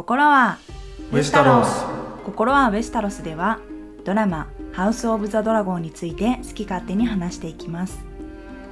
[0.00, 0.56] 心は
[1.12, 1.84] ウェスタロス。
[2.24, 3.58] 心はウェスタロスでは
[4.02, 8.02] ドラマハウスオブザドラゴンについて好き勝手に話していきます。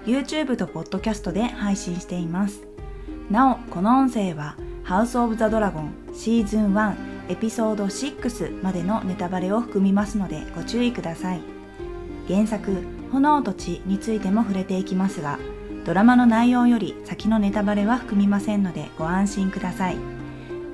[0.07, 2.63] YouTube と Podcast で配信しています。
[3.29, 6.95] なおこの音声はハウスオブザドラゴンシーズン1
[7.29, 11.43] エピソード6までのネタバレを含みますのでご注意ください。
[12.27, 12.75] 原作
[13.13, 15.39] 炎と血についても触れていきますが
[15.85, 20.18] ドラマの内容より先のネタバレは含みませんのでご安心ください。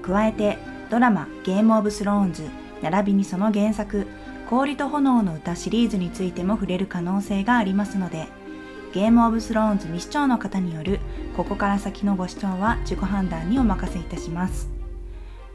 [0.04, 0.58] 加えて
[0.90, 2.44] ドラマゲームオブスローンズ
[2.82, 4.06] 並びにその原作
[4.50, 8.26] 氷と炎の歌シリーズについても触れる可能性がありますので
[8.92, 11.00] ゲームオブスローンズ未視聴の方による
[11.36, 14.70] ここから先のご視聴は自己判断にお任せいたします。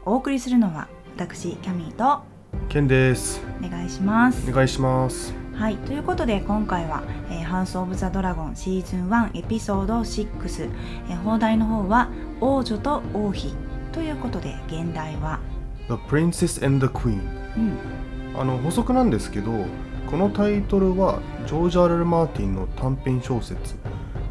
[0.04, 2.22] お送りするのは私キャミーと
[2.68, 3.40] ケンです。
[3.64, 4.50] お願いします。
[4.50, 5.32] お願いします。
[5.54, 10.70] はい、ということで今回は、えーハウス・オブ・ザ・ドラゴンシーズン1エピソード6、
[11.08, 12.08] えー放題の方は
[12.40, 13.54] 王女と王妃
[13.92, 15.40] ということで現代は、
[15.88, 17.20] The Princess and the Queen
[17.56, 19.52] うん、あの補足なんですけど
[20.08, 23.74] このタイトルはジョージ・アルル・マーティンの短編小説。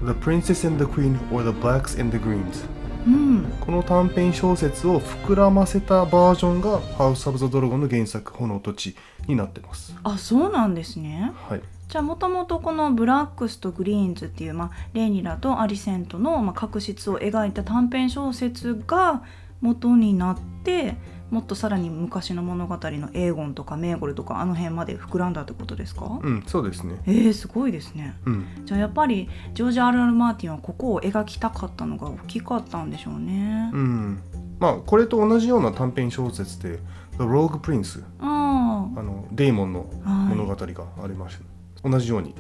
[0.06, 2.66] The Princess and the Queen or the Blacks and the Greens
[3.08, 8.96] うん、この短編小説を膨らませたバージョンがハウス・オブ・ザ・ドラゴンの原作炎と地
[9.28, 9.96] になってます。
[10.04, 11.32] あそうなんですね。
[11.48, 11.62] はい。
[11.88, 19.24] じゃあもともとこのブラックスとグリーンズっていう、まあ、レイニラとアリセントの、まあ、確執を描いた短編小説が
[19.62, 20.96] 元になって
[21.30, 27.00] もっとさらに昔の物語のエーゴンとかメーゴルとかあの辺まで膨らんだってことですか、うんそうですね。
[27.06, 28.16] えー、すごいですね。
[28.26, 28.46] うん。
[28.66, 33.70] じゃあやっぱりジョージ・アル・アル・マーティンはここを描きたかったのが大きかったんでしょうね。
[33.74, 34.20] うん。
[34.60, 36.80] まあこれと同じような短編小説で
[37.18, 41.38] The Rogue Prince ああのデーモンの物語がありまし
[41.84, 42.34] た、同じように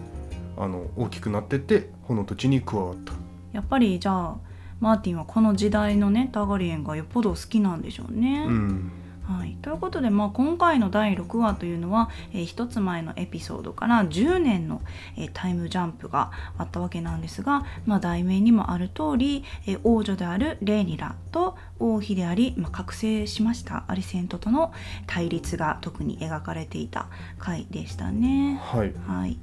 [0.57, 3.13] あの大きくなってって炎と地に加わった。
[3.51, 4.37] やっぱりじゃあ
[4.79, 8.45] マーティンはこの時代のねターガリエンがよっぽど好きなんでしょうね。
[8.47, 8.91] うん。
[9.29, 14.81] はい、ということで、まあ、今回の第6話というのは、えー一つ前のエピソードから10年の、
[15.17, 24.73] えータイムジャンプがあったわけなんですが、まあ、題名にもある通り、えー王女であるレーニラと王妃であり、まあ、覚醒しましたアリセントとの
[25.05, 27.05] 対立が特に描かれていた
[27.37, 28.59] 回でしたね。
[28.63, 28.93] はい。
[29.05, 29.37] はい、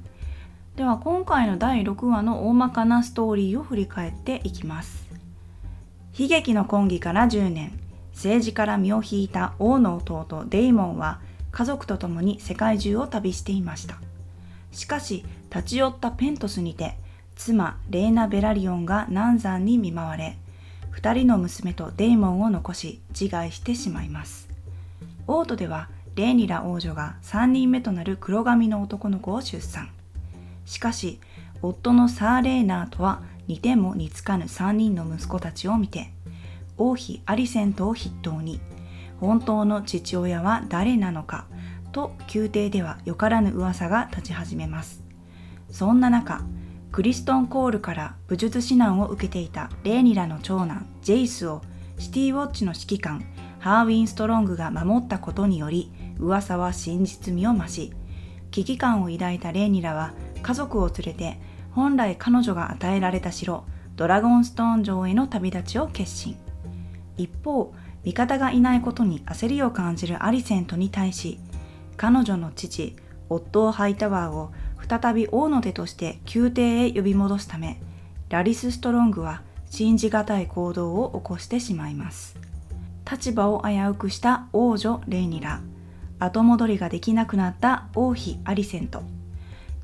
[0.75, 5.06] では今回の第6話の大まかなストーリーを振り返っていきます
[6.19, 7.79] 悲劇の婚儀から10年。
[8.11, 11.19] 政治から身を引いた王の弟デイモンは
[11.51, 13.99] 家族と共に世界中を旅していました。
[14.71, 16.97] しかし立ち寄ったペントスにて
[17.35, 20.39] 妻レーナ・ベラリオンが難産に見舞われ
[20.95, 24.49] 2人の娘とデイモンを残し自害してしまいます。
[25.27, 29.89] 王都ではレーニラ王女が3人目となる黒髪の男の子を出産。
[30.65, 31.19] しかし
[31.61, 36.11] 夫のサーレーナーとは似ても似つかぬ3人の息子たちを見て
[36.77, 38.59] 王妃アリセントを筆頭に
[39.19, 41.47] 本当の父親は誰なのか
[41.91, 45.01] と宮廷ではよからぬ噂が立ち始めます。
[45.69, 46.43] そんな中
[46.91, 51.61] クリストン・コールから武術指南を受けていたレーニラの長男ジェイスを
[51.97, 53.23] シティウォッチの指揮官
[53.59, 57.93] ハーウィン・ストロングが守ったことにより噂は真実味を増し
[58.51, 61.39] 危機感を抱いたレーニラは家族を連れて
[61.77, 63.63] 本来彼女が与えられた城
[63.97, 66.35] ドラゴンストーン城への旅立ちを決心。
[67.17, 67.71] 一方
[68.03, 71.37] 味方がいないことに焦りを感じるアリセントに対し
[71.95, 72.95] 彼女の父
[73.29, 74.51] オットー・ハイタワーを
[74.89, 77.79] 再び王の手として宮廷へ呼び戻すため
[78.29, 82.39] ラリス・ストロングは信じがたい行動を起こしてしまいます。
[83.09, 85.61] 立場を危うくした王女レイニラ。
[86.17, 89.03] 後戻りができなくなった王妃アリセント。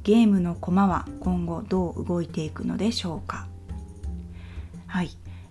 [0.03, 3.47] ゲームの駒は今後どう動いていくのでしょうか？
[4.87, 5.09] はい、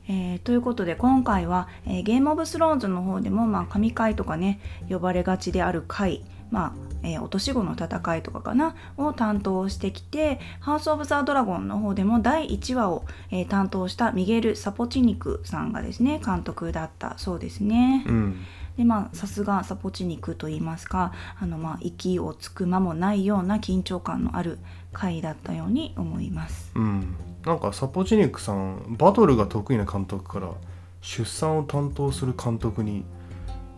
[0.09, 18.05] えーということで今回は、えーゲームオブスローンズの方でも、まあ、神回とかね呼ばれがちである回まあえー落とし子の戦いとかかなを担当してきてハウス・オブ・ザ・ドラゴンの方でも第1話を、えー担当したミゲル・サポチニクさんがですね監督だったそうですね。
[18.07, 18.37] うん。
[18.77, 24.59] でまあさすがサポチニクと言いますかあのまあ息をつく間もないような緊張感のある
[24.93, 26.73] 回だったように思います。
[26.75, 30.53] うんなんかサポチニックさんバトルが得意な監督から
[31.01, 33.05] 出産を担当する監督に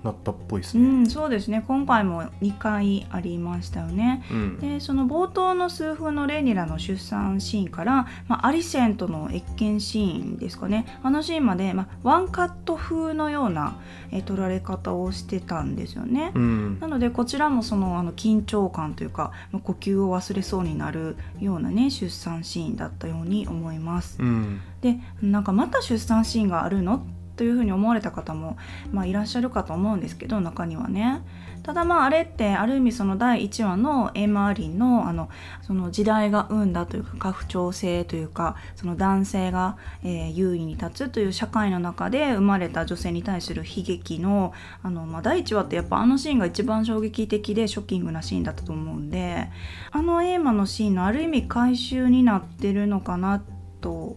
[0.05, 4.23] なったっぽいですうねんそうですね今回も2回ありましたよね。
[4.31, 13.77] うんでその冒頭の数分のレニラの出産シーンから、まあ、アリセントの謁見シーンですかねあのシーンまで、まあ、ワンカット風のような
[14.13, 16.33] え撮られ方をしてたんですよね。
[16.35, 24.19] うんなのでこちらもそのあの緊張感というかまあ呼吸を忘れそうになるようなね出産シーンだったように思います。
[24.21, 27.01] うんでなんかまた出産シーンがあるのっ
[27.37, 28.57] というふうに思われた方も、
[28.93, 31.23] まあ、いらっしゃるかと思うんですけど中にはね。
[31.65, 35.31] ただまああれってある意味その第1話のエマーリンのあの
[35.63, 44.53] その時代が生んだというか家父長制というかその男性が、えー、優位に立つという社会の中で生まれた女性に対する悲劇の
[44.83, 49.49] あの、まあ、第1話ってやっぱあのシーンが一番衝撃的でショッキングなシーンだったと思うんで
[49.91, 53.43] あのエーマのシーンのある意味回収になってるのかな
[53.81, 54.17] と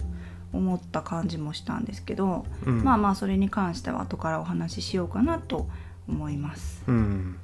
[0.54, 5.68] 思った感じもしたんですけど、うん、まあまあそれに関しては後からお話ししようかなと
[6.08, 6.84] 思います。
[6.88, 7.38] うん。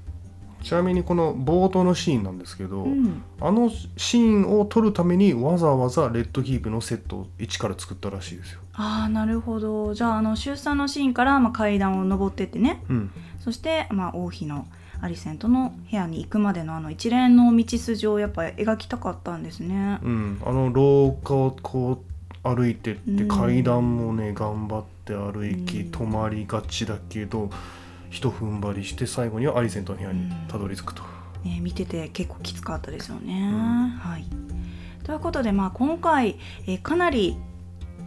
[0.64, 8.62] ちなみにこの冒頭のシーンなんですけど、うん、あのシーンを撮るためにわざわざレッドキープのセットを一から作ったらしいですよ。
[8.74, 9.94] ああなるほど。
[9.94, 14.66] じゃああの出産のシーンからまあ階段を上ってってね、うん、そしてまあ王妃の
[15.02, 20.00] アリセントの部屋に行くまでのあの一連の道筋をやっぱり描きたかったんですね。
[20.02, 22.13] うん、あの廊下をこう
[22.44, 27.50] 歩いてって階段もね、頑張って歩き、止まりがちだけど。
[28.14, 31.02] 一踏ん張りして最後にはアリセントの部屋にたどり着くと、
[31.44, 33.50] うん、ね、見てて結構きつかったですよね。
[33.52, 34.26] うん、はい、
[35.04, 36.38] ということで、まあ、今回、
[36.68, 37.36] えかなり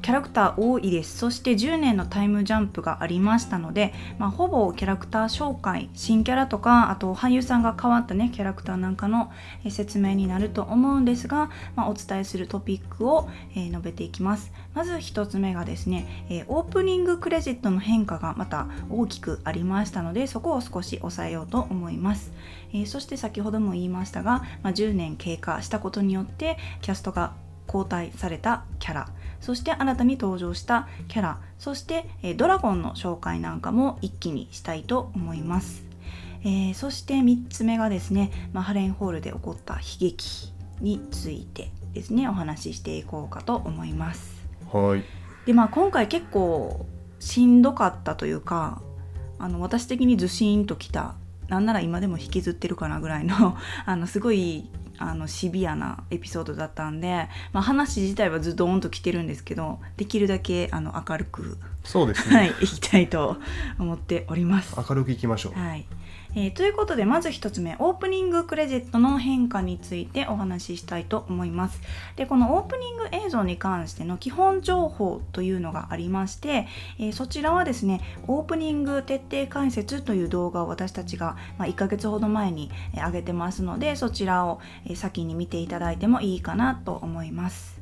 [0.06, 1.18] キャラクター多いです。
[1.18, 9.32] そして10年のタイムジャンプがありましたので、まあ、ほぼキャラクター紹介新キャラとかあと俳優さんが変わったねキャラクターなんかの
[9.68, 14.52] 説明になると思うんですが、まあ、お伝えするトピックを、え、述べていきます。
[14.74, 22.30] まず1つ目がですね、え、オープニングクレジットの変化がまた大きくありましたのでそこを少し押さえようと思います、
[22.72, 27.32] え、そして先ほども言いましたが、まあ、10年経過したことによってキャストが
[27.66, 29.08] 交代されたキャラ。
[29.40, 31.40] そして新たに登場したキャラ。
[31.58, 35.84] そして、えドラゴンの紹介なんかも一気にしたいと思います、
[36.42, 44.46] えー、そして3つ目がですね、まあ、ハレンホールで起こった悲劇についてですねお話ししていこうかと思います。
[44.72, 45.04] はい。
[45.46, 46.86] でまあ今回結構
[47.20, 48.82] しんどかったというか
[49.38, 51.14] あの私的にずしんときた。
[51.48, 63.36] なんなら今でも引きずってるかなぐらいの あのすごいあのシビアなエピソードだったんで、まあ、話自体はずドーンと来てるんですけどできるだけあの明るくそうですね、はい、いきたいと
[63.78, 64.74] 思っております。
[64.76, 65.86] 明るくいきましょう、はい
[66.38, 71.80] えー、ということでまず1つ目オープニングクレジットの変化についてお話ししたいと思います。
[72.16, 76.68] でこのオープニング映像に関しての基本情報というのがありまして、
[76.98, 84.60] えー、そちらはですねオープニング徹底解説という動画を私たちが、ま、1ヶ月ほど前に、上げてますのでそちらを、
[84.94, 87.80] 先に見ていただいてもいいかなと思います。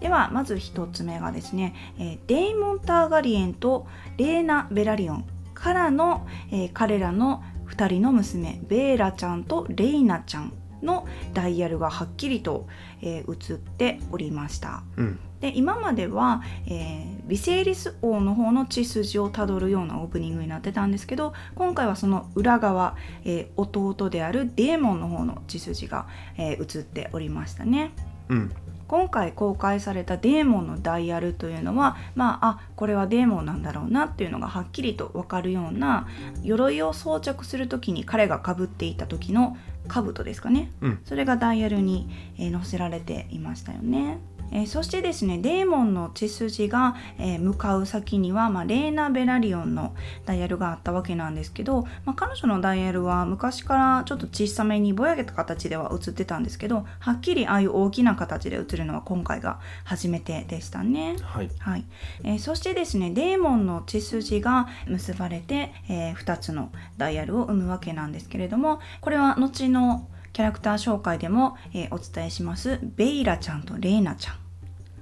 [0.00, 3.86] ではまず1つ目がですね、えデイモン・ターガリエンと
[4.16, 10.52] レーナ・ベラリオンからの、え彼らの2人の娘ベーラちゃんとレイナちゃん
[10.82, 12.66] のダイヤルがはっきりと、
[13.02, 14.82] えー、映っておりました。
[14.96, 27.92] うん、で今までは、えー、ビセイリス王の方の血筋をたどるようなオープニングになってたんですけど今回はその裏側、えー、弟であるデーモンの方の血筋が、えー、映っておりましたね。
[28.28, 28.52] うん
[28.88, 36.06] 今回公開されたデーモンのダイヤルというのはまああこれはデーモンなんだろうなっていうのがはっきりと分かるような
[36.42, 39.56] 鎧を装着する時に彼がかぶっていた時の
[39.88, 44.18] 兜ですかね、うん、それがダイヤルに、えー、載せられていましたよね。
[44.52, 49.94] えー、そしてですねデーモンの血筋が、えー、向かう先には、まあ、レーナ・ベラリオンの
[50.24, 61.16] ダイヤルがあったわけなんですけど、まあ、彼女のダイヤルは昔からちょっと小さめにぼやけた形では映ってたんですけどはっきりああいう大きな形で映るのは今回が初めてでしたね。
[61.22, 61.84] はい、はい、
[62.24, 72.78] えー、そしてですねデーモンの血筋が結ばれて、え2つのダイヤルを生むわけなんですけれどもこれは後のキャラクター紹介でも、えー、お伝えします。
[72.82, 74.36] ベイラちゃんとレーナちゃん。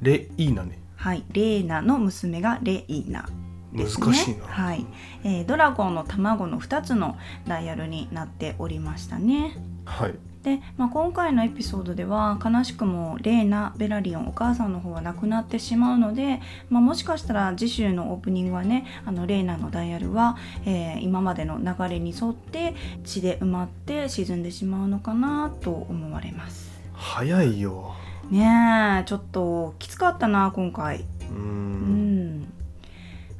[0.00, 0.78] レイーナね。
[0.94, 1.24] はい。
[1.32, 3.28] レーナの娘がレイーナ
[3.72, 4.86] ね、難しいな、はい。
[5.24, 9.56] えー、ドラゴンの卵の2つのダイヤルになっておりましたね。
[9.84, 10.14] はい
[10.44, 20.36] で、まあ、今回のエピソードでは悲しくもレーナ・ベラリオンお母さんの方は亡くなってしまうので、まあ、もしかしたら次週のオープニングはねあのレーナのダイヤルは、
[20.66, 22.74] えー、今までの流れに沿って
[23.04, 26.70] 血で埋まって沈んでしまうのかなと思われます。
[26.92, 27.94] 早いよ。
[28.30, 31.06] ねえちょっときつかったな今回。
[31.30, 31.83] うん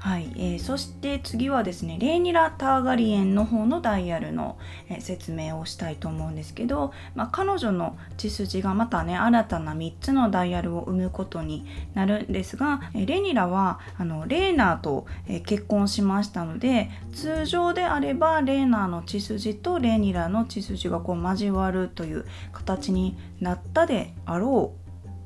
[0.04, 4.58] はい、えー、そして次はですねレーニラ・ターガリエンの方のダイヤルの、
[4.90, 24.84] えー、説明をしたいと思うんですけど、まあ、彼女の血筋がまたね新たな3つのダイヤルを生むことになるんですが、えー、レニラはあのレーナーと、え結婚しましたので通常であればレーナーの血筋とレニラの血筋がこう交わるという形になったであろう。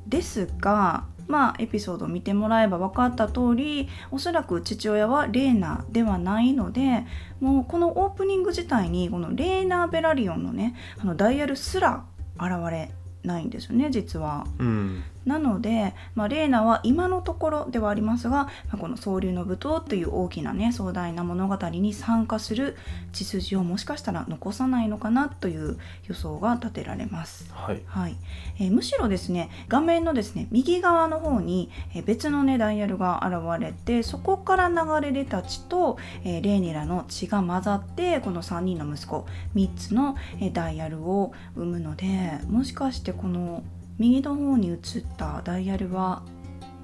[0.09, 7.05] ですがまあ、エピソードを見てもらえば分かった通りおそらく父親はレーナではないので
[7.39, 12.03] もうこのオープニング自体にこのレーナー・ベラリオンのねあのダイヤルすら
[12.39, 12.91] 現れ
[13.23, 14.45] ないんですよね実は。
[14.57, 22.77] うんなので、まあ、レーナは今のところではありますが、まあ、この総流の舞踏という大きなね壮大な物語に参加する
[23.11, 27.51] 血筋をもしかしたら残さないのかなという予想が立てられます。
[27.53, 28.15] はいはい
[28.59, 43.63] えーむしろですね画面のですね右側の方に、えー別のねダイヤルが現れてそこから流れ出た血と、えーレーニラの血が混ざってこの3人の息子3つの、えーダイヤルを生むのでもしかしてこの
[43.99, 44.77] 右の方に映っ
[45.17, 46.23] たダイヤルは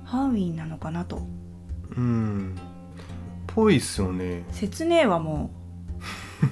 [0.03, 1.25] ハーウィンなのかなと。
[1.95, 2.55] うん。
[3.47, 4.43] ぽいっすよね。
[4.51, 5.49] 切ねえわも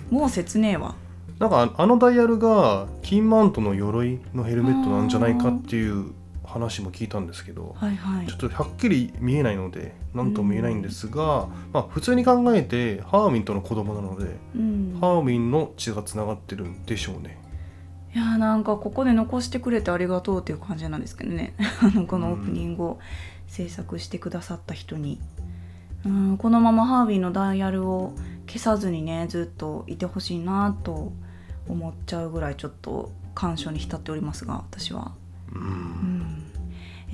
[0.09, 0.95] う もう切ねえわ
[1.37, 6.11] なんかあのダイヤルが金マントの鎧のヘルメットなんじゃないかっていう
[6.45, 8.27] 話も聞いたんですけどはいはい。
[8.27, 14.97] ちょっとはっきり見えないので何とも言えないんですが、まあ、普通に考えてハーミンとの子供なので、うん。
[15.01, 17.42] ハーミンの血がつながってるんでしょうね。
[18.15, 21.55] いやーなんかここで残してくれてありがとうっていう感じなんですけどね。
[22.07, 22.99] このオープニングを
[23.47, 25.19] 制作してくださった人に。
[26.05, 28.13] うんこのままハービーのダイヤルを
[28.45, 31.13] 消さずにねずっといてほしいなと
[31.69, 35.13] 思っちゃうぐらいちょっと感傷に浸っておりますが私は。
[35.53, 35.63] ううん。
[35.63, 36.43] ん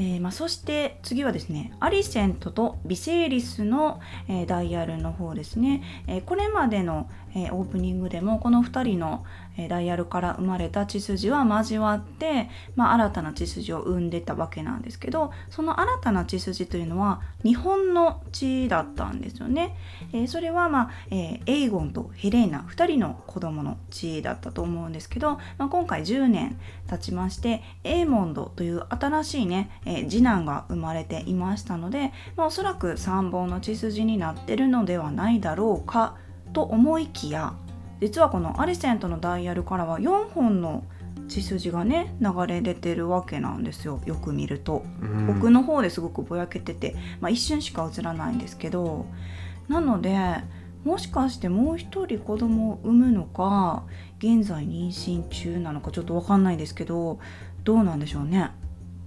[0.02, 19.76] えーまあ、そして次はですねアリセントとビセイリスの、えーダイヤルの方ですね、えーこれまでの、えーオープニングでもこの2人の、えーダイヤルから生まれた血筋は交わって、まあ、新たな血筋を生んでたわけなんですけどその新たな血筋というのは日本の血だったんですよね。
[20.14, 36.16] えーそれは、まあえーエイゴンとヘレーナ2人の子供の血だったと思うんですけど、まあ、今回10年経ちましてエーモンドという新しいね、えー次男が生まれていましたので、まあ、おそらく3本の血筋になってるのではないだろうか
[36.54, 37.54] と思いきや
[38.02, 40.84] 実はこのアリセントのダイヤルからは4本の
[41.28, 44.84] 血筋がね流れ出てるわけなんですよよく見ると。
[45.02, 49.06] うん奥の方ですごくぼやけてて、まあ、一瞬しか映らないんですけど
[49.68, 50.18] なので
[50.84, 53.84] もしかしてもう一人子供を産むのか
[54.18, 57.20] 現在妊娠中なのかちょっと分かんないですけど
[57.64, 58.52] どうなんでしょうね。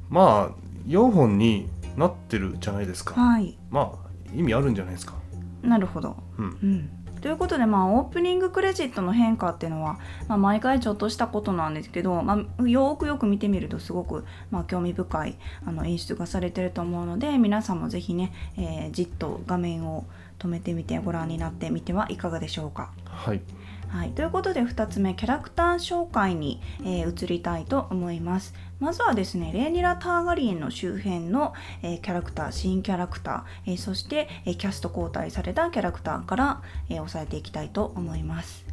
[0.09, 0.55] まあ
[0.87, 3.21] 4本になってるじゃないですか。
[3.21, 5.15] はいまあ意味あるんじゃないですか。
[5.63, 6.17] なるほど。
[6.39, 20.05] うんうんということで、まあ、オープニングクレジットの変化っていうのは、まあ、毎回ちょっとしたことなんですけど、まあ、よーくよく見てみるとすごく、まあ、興味深いあの演出がされてると思うので皆さんもぜひね、えーじっと画面を
[20.39, 22.91] 止めてみてご覧になってみてはいかがでしょうか。
[23.05, 23.41] はい。
[23.89, 38.65] はい、ということで2つ目キャラクター紹介に、えー移りたいと思いますまずはですねレーニラ・ターガリエンの周辺の、えーキャラクター新キャラクター、えーそして、えーキャスト交代されたキャラクターから、えー押さえていきたいと思います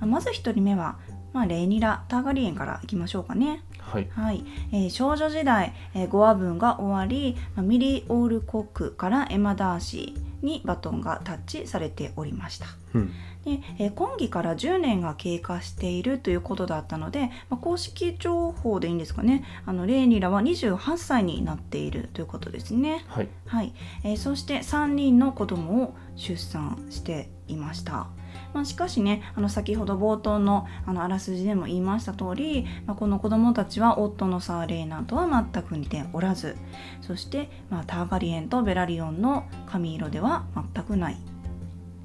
[0.00, 0.98] まず1人目は、
[1.32, 4.08] まあ、レーニラ・ターガリエンからいきましょうかねはい。
[4.12, 13.10] はい、えー少女時代、えー5話分が終わり、まあミリー・オールコックからエマ・ダーシーにバトンがタッチされておりましたうん。
[13.46, 23.04] で、えー今期から10年が経過しているということだったので、まあ公式情報でいいんですかねあのレーニラは28歳になっているということですね。
[23.08, 23.28] はい。
[23.46, 23.72] はい
[24.02, 28.08] えーそして3人の子供を出産していました。
[28.52, 36.56] まあ、しかしねあの先ほど冒頭のあのあらすじでも言いました通り、まあ、この子供たちは夫のサーレーナとは全く似ておらず
[37.00, 41.16] そして、まあ、ターガリエンとベラリオンの髪色では全くない、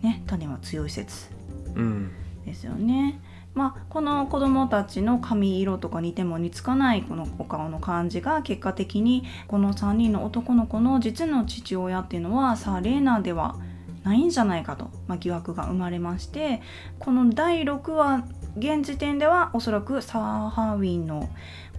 [0.01, 1.29] ね、種は強い説
[1.75, 2.11] うん。
[2.45, 3.19] ですよね。
[3.53, 13.57] まあ、この子供たちの髪色とか似ても似つかないこのお顔の感じが結果的にこの3人の男の子の実の父親っていうのはサーレーナでは
[14.03, 16.61] ないんじゃないかと、まあ、疑惑が生まれまして
[16.97, 18.23] この第6話
[18.57, 21.29] 現時点ではおそらくサーハーウィンの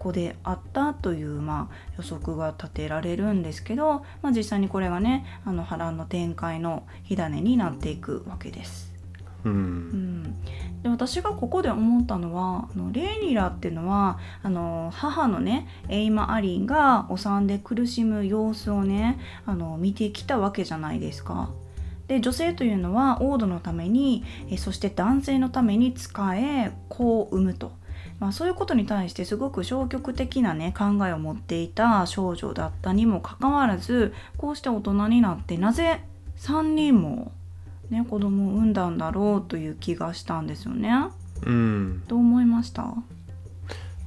[0.03, 8.93] 子であったという、まあ、予測が立てられるんですけど、まあ、実際にこれがねあの波乱の展開の火種になっていくわけです。
[9.45, 9.49] う。
[9.49, 10.23] うんん、
[10.83, 21.51] で私がここで思ったのはあのレイニラっていうのはあの母のねエイマ・アリンがお産で苦しむ様子をねあの見てきたわけじゃないですか。
[22.09, 27.73] で女性というのは王土のためにえそして男性のために仕え子を産むと、
[28.23, 36.05] まあ、そういうことに対してすごく消極的なね考えを持っていた少女だったにもかかわらずこうして大人になってなぜ
[36.39, 37.33] 3人も
[37.91, 40.91] ね、子供を産んだんだろうという気がしたんですよね。
[41.45, 42.03] うん。
[42.09, 42.95] どう思いました？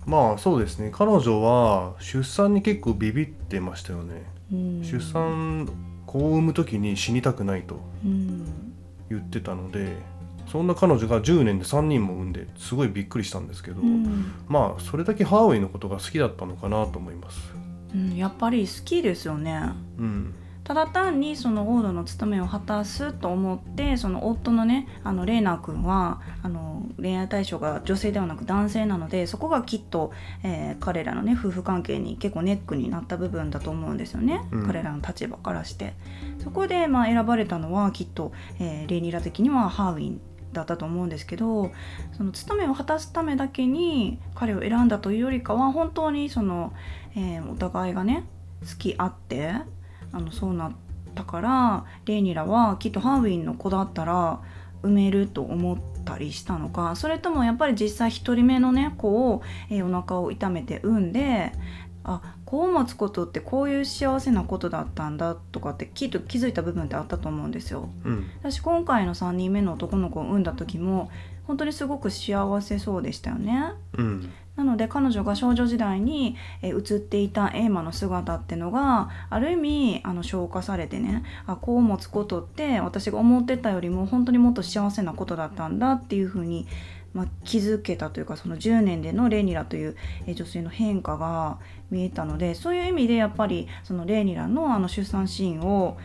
[0.07, 0.89] まあそうですね。
[0.91, 4.23] 彼女は出産に結構ビビってましたよね。
[4.51, 5.69] うん出産
[6.07, 8.45] 子を産む時に死にたくないとうん
[9.09, 9.97] 言ってたので
[10.47, 14.33] そんな彼女が10年で3人も産んですごいびっくりしたんですけど、うん。
[14.47, 17.39] まあそれだけハーウェイのことが好きだったのかなと思います。
[17.93, 19.71] うんやっぱり好きですよね。
[19.97, 20.33] うん。
[20.65, 30.11] ただ単にその王女の務めを果たすと思ってその夫のねあのレーナー君はあの恋愛対象が女性ではなく男性なのでそこがきっと、
[30.43, 34.67] えー彼らのね夫婦関係に結構ネックになった部分だと思うんですよね、うん。
[34.67, 35.93] 彼らの立場からして。
[36.43, 40.21] そこでまあ選ばれたのはきっと、えーレイニラ的にはハーウィン
[40.55, 41.71] だったと思うんですけど
[42.17, 46.73] その務めを果たすためだけに彼を選んだというよりかは本当にその、
[47.15, 48.23] えーお互いがね
[48.61, 49.51] 好き合って
[50.11, 50.71] あのそうなっ
[51.13, 54.41] たからレイニラはきっとハーウィンの子だったら
[54.81, 61.51] 産めると思ったりしたのかそれともやっぱり実際1人目のね子を、えーお腹を痛めて産んで
[62.03, 67.89] あ子を持つことってこういう幸せなことだったんだとかってきっと気づいた部分ってあったと思うんですよ。
[68.05, 71.09] うん私今回の3人目の男の子を産んだ時も
[71.45, 73.73] 本当にすごく幸せそうでしたよね。
[73.97, 86.67] うんなので彼女が少女時代に、えー映っていたエーマの姿ってのがある意味あの消化されてねあこう持つことって私が思ってたよりも本当にもっと幸せなことだったんだっていうふうに、
[87.15, 89.95] まあ、気づけたというかその10年でのレーニラという、
[90.27, 95.97] えー女性の変化が見えたのでそういう意味でやっぱりそのレーニラのあの出産シーンを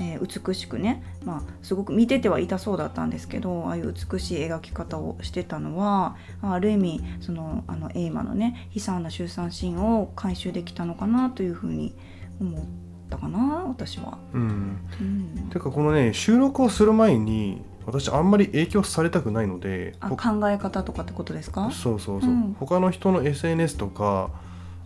[0.00, 11.94] えー美しくね、まあ、すごく見ててはいたそうだったんですけどああいう美しい描き方をしてたのはあある意味そのあのエイマのね悲惨な出産シーンを回収できたのかなというふうに
[12.40, 12.64] 思っ
[13.08, 14.18] たかな私は。
[14.34, 22.56] うんうん、てかこのね収録をする前に私あんまり影響されたくないので考え方とかってことですか、そうそうそう、うん。
[22.58, 24.30] 他の人の SNS とか、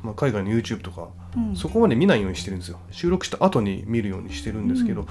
[0.03, 2.81] まあ、海外の YouTube とかうん、そこまで見ないようにしてるんですよ。
[2.91, 5.07] 収録した後に見るようにしてるんですけど、うん。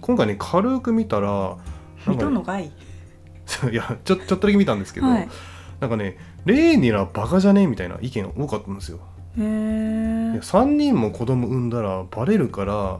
[0.00, 1.56] 今回ね軽く見たら
[2.00, 2.66] 見かねとんのかい？
[3.70, 5.28] いやちょちょっとだけ見たんですけど、はい。
[5.78, 8.98] なんかね「レーニラバカじゃね?」みたいな意見が多かったんですよ。
[9.38, 9.44] へえ
[10.40, 12.98] 3人も子供産んだらバレるから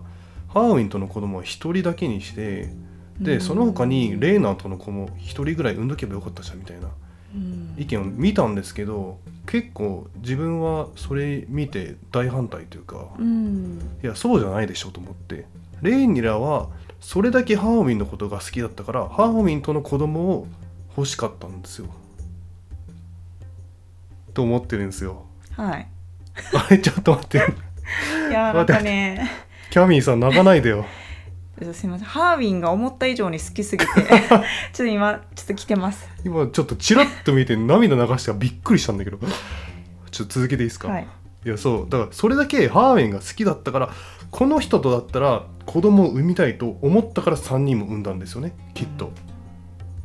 [0.48, 2.72] ハーウィンとの子供は1人だけにして
[3.20, 6.88] でその他にレーナーとの子も1人ぐらい産んどけばよかったじゃんみたいな。
[7.34, 7.74] うん。
[7.76, 13.98] 意見を見たんですけど結構自分はそれ見て大反対というかうん。
[14.02, 15.46] いやそうじゃないでしょと思って。
[15.82, 16.68] レイニラは
[17.00, 20.46] それだけハーウィンのことが好きだったからハーウィンとの子供を
[20.96, 21.86] 欲しかったんですよ。
[24.34, 25.24] と思ってるんですよ。
[25.52, 25.88] はい。
[26.54, 27.38] あれちょっと待って。
[28.30, 29.28] いやなんかね。
[29.70, 30.84] キャミーさん泣かないでよ
[31.72, 31.84] す。
[31.86, 32.08] いません。
[32.08, 33.92] ハーウィンが思った以上に好きすぎて。
[33.98, 34.42] ちょっ
[34.74, 36.08] と今ちょっと来てます。
[36.24, 39.18] 今ちょっとチラッと見て涙流してびっくりしたんだけど。
[40.10, 41.08] ちょっと続けていいですか、はい。
[41.46, 41.90] いやそう。
[41.90, 43.90] だからそれだけハーウェンが好きだったから
[44.30, 49.12] この人とだったら子供を産みたいと思ったから3人も産んだんですよねきっと、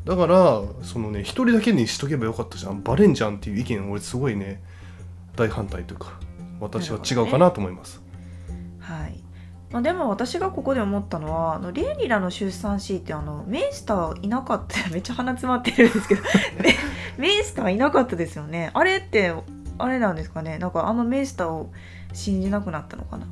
[0.05, 2.81] だからそのね1人だけにしとけばよかったじゃん。
[2.83, 4.61] バレんじゃんっていう意見俺すごいね
[5.35, 6.19] 大反対というか
[6.59, 8.01] 私は違うかなと思います、
[8.79, 9.24] はい
[9.75, 16.21] まあ、でも私がここで思ったのはあのレイニラの出産シーンってあのメイスターいなかった めっちゃ鼻詰まってるんですけど
[16.63, 16.75] メ
[17.19, 18.71] メイスターいなかったですよね。
[18.73, 19.33] あれって
[19.77, 20.59] あれなんですかね？
[20.59, 21.73] なんかあのメイスターを
[22.13, 23.25] 信じなくなったのかな？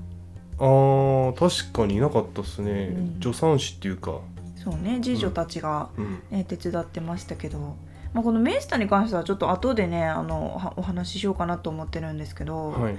[0.60, 3.22] あー確かにいなかったっすね、うん。
[3.22, 4.20] 助産師っていうか、
[4.62, 5.00] そうね。
[5.02, 7.78] 次女たちが、うん、ね手伝ってましたけど、
[8.14, 12.98] まあ、このメイスターに関してはちょっと後でねあのはお話ししようかなと思ってるんですけど、はい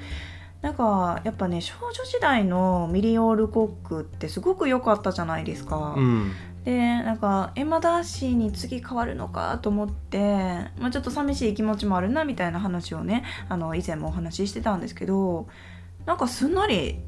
[0.65, 5.93] なんかやっぱね少女時代のミリー・オールコックってすごく良かったじゃないですか。
[5.95, 6.33] うん
[6.65, 15.47] でなんかエマ・ダーシーに次変わるのかと思って、まあ、ちょっと寂しい気持ちもあるなみたいな話をねあの以前もお話ししてたんですけど
[16.07, 17.01] なんかすんなり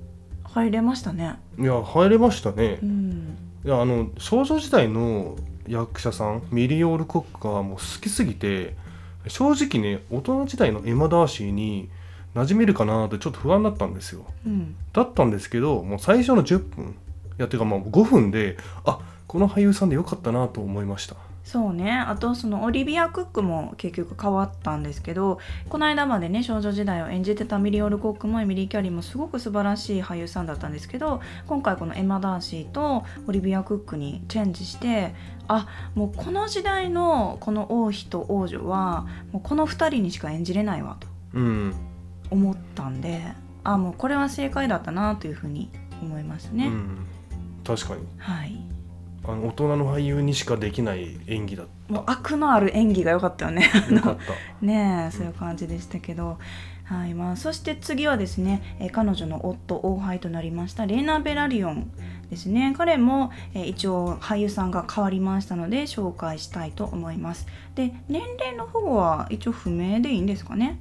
[0.44, 1.38] 入れましたね。
[1.58, 8.76] いや入れましたねうん、いやあの少女時代の役者さんミリー・オールコックがもう好きすぎて
[9.26, 11.88] 正直ね大人時代のエマ・ダーシーに
[12.36, 14.26] 馴染めるかなってちょっと不安だったんですよ。
[14.46, 14.76] うん。
[14.92, 16.94] だったんですけどもう最初の10分。
[17.38, 21.16] いやてかまあ5分であこの俳優さんでよかったなと思いました。
[21.44, 21.92] そうね。
[21.92, 35.14] あとそのオリビア・クックも結局変わったんですけどこの間までね少女時代を演じてたミリー・オールコックもエミリー・キャリーもすごく素晴らしい俳優さんだったんですけど今回このエマ・ダーシーとオリビア・クックにチェンジして
[35.46, 41.06] あもうこの時代のこの王妃と王女はもうこの2人にしか演じれないわと。
[41.34, 41.74] うん
[42.30, 43.22] 思ったんで
[43.64, 46.68] あもうこれは正解だったなというふうに思いますね。
[46.68, 47.06] うん。
[47.64, 48.06] 確かに。
[48.18, 48.56] はい、
[49.24, 53.68] あの大人の俳優にしかできない演技だっもうアクのある演技が良かったよね。
[53.72, 54.64] たよかった。
[54.64, 56.38] ねえそういう感じでしたけど、
[56.84, 57.14] はい。
[57.14, 61.90] まあ、そして次はですね、えー彼女の夫王輩となりましたレーナ・ベラリオン
[62.30, 62.74] ですね。
[62.76, 67.46] 彼も、えー一応俳優さんが変わりましたので紹介したいと思います。
[67.74, 70.80] で年齢の保護は一応不明でいいんですかね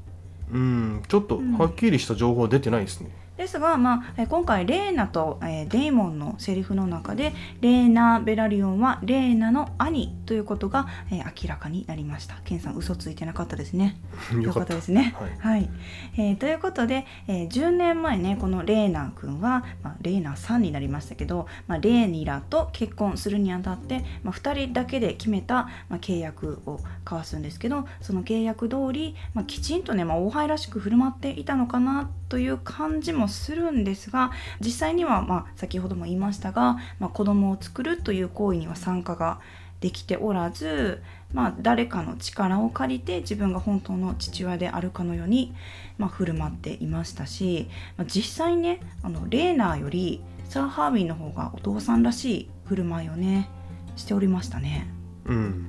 [0.51, 12.35] うんちょっとはっきりした情報は出てないですね、ですが、まあ、えー今回レーナと、えーデイモンのセリフの中でレーナ・ベラリオンはレーナの兄ということが、えー明らかになりました。
[12.45, 13.97] ケンさん嘘ついてなかったですね。
[14.41, 14.73] よかった。
[14.75, 15.15] ですね。
[15.17, 15.39] はい。
[15.39, 15.69] はい、
[16.17, 39.39] えーということで、えー10年前ねこのレーナー君は、まあ、レーナーさんになりましたけど、まあ、レーニラと結婚するにあたって、まあ、2人だけで決めた、まあ、契約を交わすんですけどその契約通り、まあ、きちんとね、まあ、王輩らしく振る舞っていたのかなという感じもするんですが実際には、まあ、先ほども言いましたが、まあ、子供を作るという行為には参加が
[39.81, 45.53] できておらず、まあ、誰かの力を借りて自分が本当の父親であるかのように、
[45.97, 53.49] まあ、振る舞っていましたし、まあ、実際ねあのレーナーよりサー・ハービーの方がお父さんらしい振る舞いをね
[53.95, 54.87] しておりましたね。
[55.25, 55.67] うん。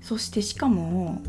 [0.00, 1.20] そしてしかも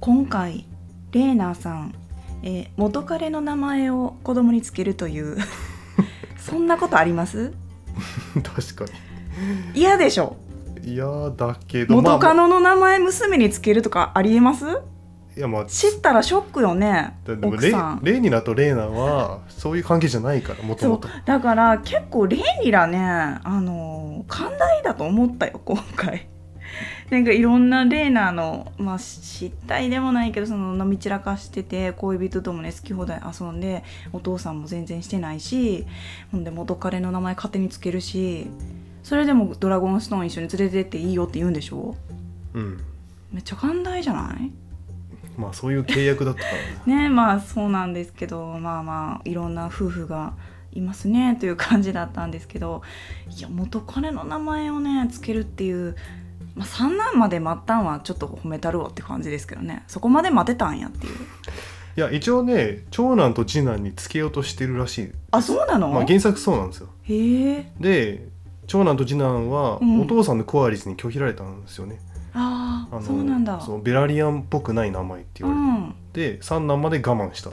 [0.00, 0.66] 今回
[1.12, 1.94] レーナーさん、
[2.42, 5.36] えー元彼の名前を子供につけるという。
[6.38, 7.52] そんなことあります？
[8.42, 8.84] 確か
[9.74, 10.36] 嫌でしょ？
[10.82, 11.04] に嫌
[11.36, 14.64] だけど元カまあノの名前娘につけるとかありえます？
[15.36, 18.00] いやまあ知ったらショックよねだでもレ奥さん。
[18.02, 26.28] レーニラとレーナはそういう関係じゃないからもともとだから結構レイニラねあの寛大だと思ったよ今回
[27.10, 35.86] なんかいろんなレーナーのまあ失態でもないけどその飲み散らかしてて恋人ともね好き放題遊んでお父さんも全然してないし
[36.30, 38.46] ほんで元彼の名前勝手につけるし
[39.02, 41.96] それでもドラゴンストーン一緒に連れてっていいよって言うんでしょ？
[42.54, 42.80] うん
[43.32, 44.52] めっちゃ寛大じゃない？
[45.36, 46.48] まあそういう契約だったか
[46.86, 50.34] らねねまあそうなんですけどまあまあいろんな夫婦が
[50.72, 52.82] いますねという感じだったんですけど
[53.36, 55.96] いや元彼の名前をねつけるっていう、
[56.54, 59.84] まあ、三男まで待ったんはちょっと褒めたるわって感じですけどね。
[59.86, 61.14] そこまで待てたんやっていう。
[61.96, 65.12] いや一応ね長男と次男につけようとしてるらしい。
[65.32, 66.88] あそうなの、まあ原作そうなんですよ。
[67.02, 67.72] へえ。
[67.80, 68.28] で
[68.66, 70.00] 長男と次男はうん。
[70.02, 72.00] お父さんのコアリスに拒否られたんですよね、
[72.34, 73.60] あああのそうなんだ。
[73.60, 75.94] そうベラリアンっぽくない名前ってう言われん。
[76.12, 77.50] て、で三男まで我慢した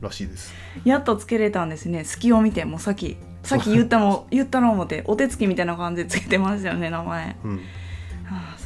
[0.00, 0.52] らしいです。
[0.84, 2.04] やっとつけれたんですね。
[2.04, 7.36] 隙を見てもうさっきさっき言ったも言ったの思ってお手つきみたいな感じでつけてましたよね名前。
[7.44, 7.52] うん。
[7.52, 7.87] ああ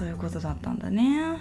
[0.02, 1.38] そういうことだったんだね。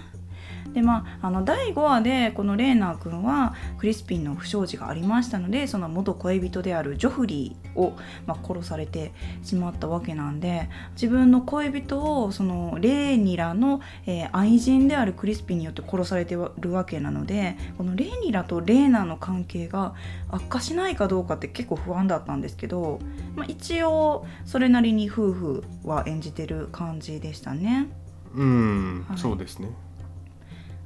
[0.72, 7.96] でまあ、あの第5話でこのレーナー君はクリスピンの不祥事がありましたのでその元恋人であるジョフリーを、
[8.26, 19.94] まあ、殺されてしまったわけなんで自分の恋人をそのレーニラの、えー愛人であるクリスピンによって殺されてるわけなのでこのレーニラとレーナーの関係が
[20.30, 22.98] 悪化しないかどうかって結構不安だったんですけど、
[23.34, 27.88] まあ、一応それなりに夫婦は演じてる感じでしたね。
[28.34, 29.18] うん、はい。
[29.18, 29.68] そうですね。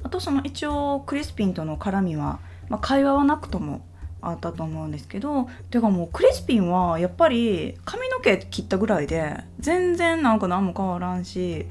[0.02, 3.84] あとその一応クリスピンとの絡みは、まあ、会話はなくとも
[4.22, 11.66] あったと思うんですけどていうかもうクリスピンはやっぱり髪の毛切ったぐらいで全然なんか何も変わらんし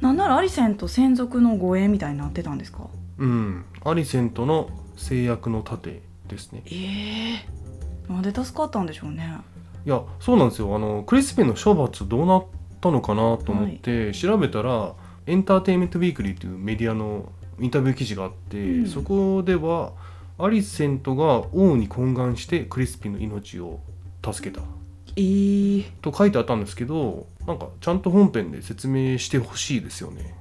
[0.00, 2.88] なんならアリセンと専属の護衛みたいになってたんですか？
[3.18, 3.64] うん。
[3.84, 6.62] アリセントの制約の盾ですね。
[6.66, 9.38] ええなんで助かったんでしょうね。
[9.86, 10.74] いやそうなんですよ。
[10.74, 12.44] あのクリスピンの処罰どうなっ
[12.82, 14.94] たのかなと思って調べたら、
[15.26, 18.86] エンターテインメント・ウィークリーというメディアのインタビュー記事があって、うん。
[18.86, 19.92] そこでは
[20.38, 23.80] アリセントが王に懇願してクリストンの命を
[24.24, 24.62] 助けた。
[25.14, 30.34] ええと書いてあったんですけどなんかちゃんと本編で説明してほしいですよね。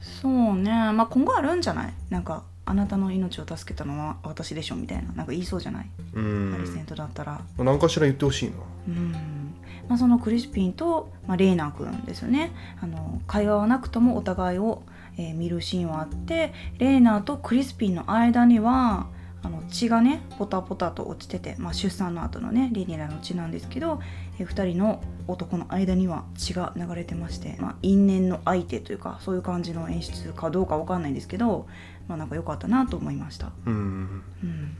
[0.00, 0.70] そうね。
[0.92, 1.94] まあ今後あるんじゃない？
[2.10, 5.12] なんかあなたの命を助けたのは私でしょみたいな。
[5.14, 6.20] なんか言いそうじゃない、う
[6.54, 7.40] アリセントだったら。
[7.56, 8.56] 何かしら言ってほしいな。
[8.88, 9.47] うん
[9.88, 12.52] まあ、そのクリスピンと、まあ、レーナー君ですよね。
[12.80, 14.82] あの会話はなくともお互いを、
[15.16, 19.08] えー見るシーンはあってレーナーとクリスピンの間には
[19.42, 24.00] あの血がねポタポタと落ちてて、まあ、出産の後のねリニラの血なんですけど、
[24.38, 31.66] え2人の男の間には血が流れてまして、まあ、因縁の相手というかそういう感じの演出かどうかわかんないんですけど、
[32.08, 33.52] まあ、なんか良かったなと思いました。
[33.66, 34.22] うん。
[34.42, 34.76] うん。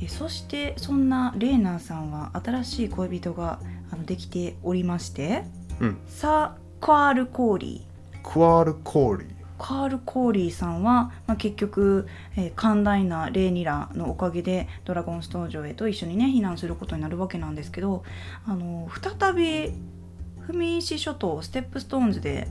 [0.00, 3.60] えそしてそんなレーナーさんは新しい恋人が
[3.92, 5.44] あのできておりまして。
[5.80, 5.98] うん。
[6.06, 8.28] サー・カール・コーリー。
[8.28, 9.28] クワール・コーリー。
[9.58, 18.02] カール・コーリーさんは、まあ、結局、えー寛大なレーニラのおかげでドラゴンストーン城へと一緒にね避難することになるわけなんですけど
[18.44, 19.72] あの再び
[20.48, 22.48] 踏み石諸島ステップストーンズで、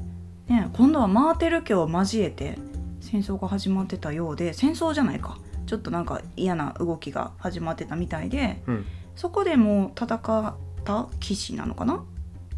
[0.48, 2.58] ね、今度はマーテル家を交えて
[3.02, 5.38] 戦争が始まってたようで戦争じゃないか。
[5.68, 8.86] ちょっとなんか嫌な動きが始まってたみたいでうん。
[9.16, 12.04] そこでもう戦った騎士なのかな？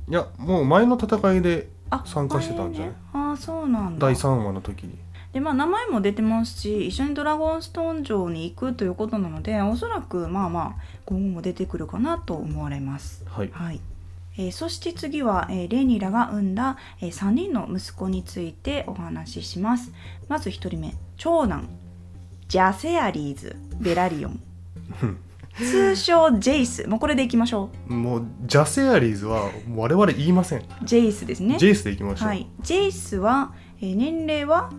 [0.09, 2.93] いやもう前の戦いであ参加してたんじゃない？
[2.93, 2.97] あれね。
[3.13, 4.07] あーそうなんだ。
[4.07, 4.97] 第3話の時に。
[5.33, 13.23] でまあ名前も出てますし一緒にドラゴンストーン城に行くということなのでおそらくまあまあ今後も出てくるかなと思われます。
[13.27, 13.49] はい。
[13.51, 13.79] はい。
[14.37, 19.91] えーそして次は、えーレニラが産んだ、え3人の息子についてお話しします。
[20.27, 21.67] まず1人目長男
[22.47, 24.39] ジャセアリーズ・ベラリオン。
[25.01, 25.17] う ん
[25.57, 26.87] 通称ジェイス。
[26.87, 31.57] もうこれでいきましょもうジャセアリーズは我々言いません、うジェイスですね。
[31.57, 32.47] ジェイスでいきましょう、はい。
[32.61, 34.71] ジェイスは、えー年齢は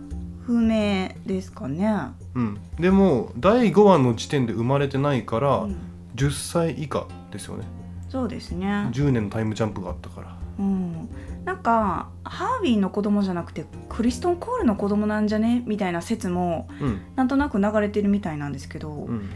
[0.45, 1.91] 不明ですかね、
[2.35, 5.75] うん、でも第5話の時点で生まれてないから、うん。
[6.15, 7.65] 10歳以下ですよね。
[8.09, 8.89] そうですね。
[8.91, 10.37] 10年のタイムジャンプがあったから。
[10.57, 11.09] うん、
[11.43, 15.63] なんかハービーの子供じゃなくてクリストン・コールの子供なんじゃね？
[15.65, 17.01] みたいな説もうん。
[17.15, 19.29] なんとなく流れてるみたいなんですけど、うん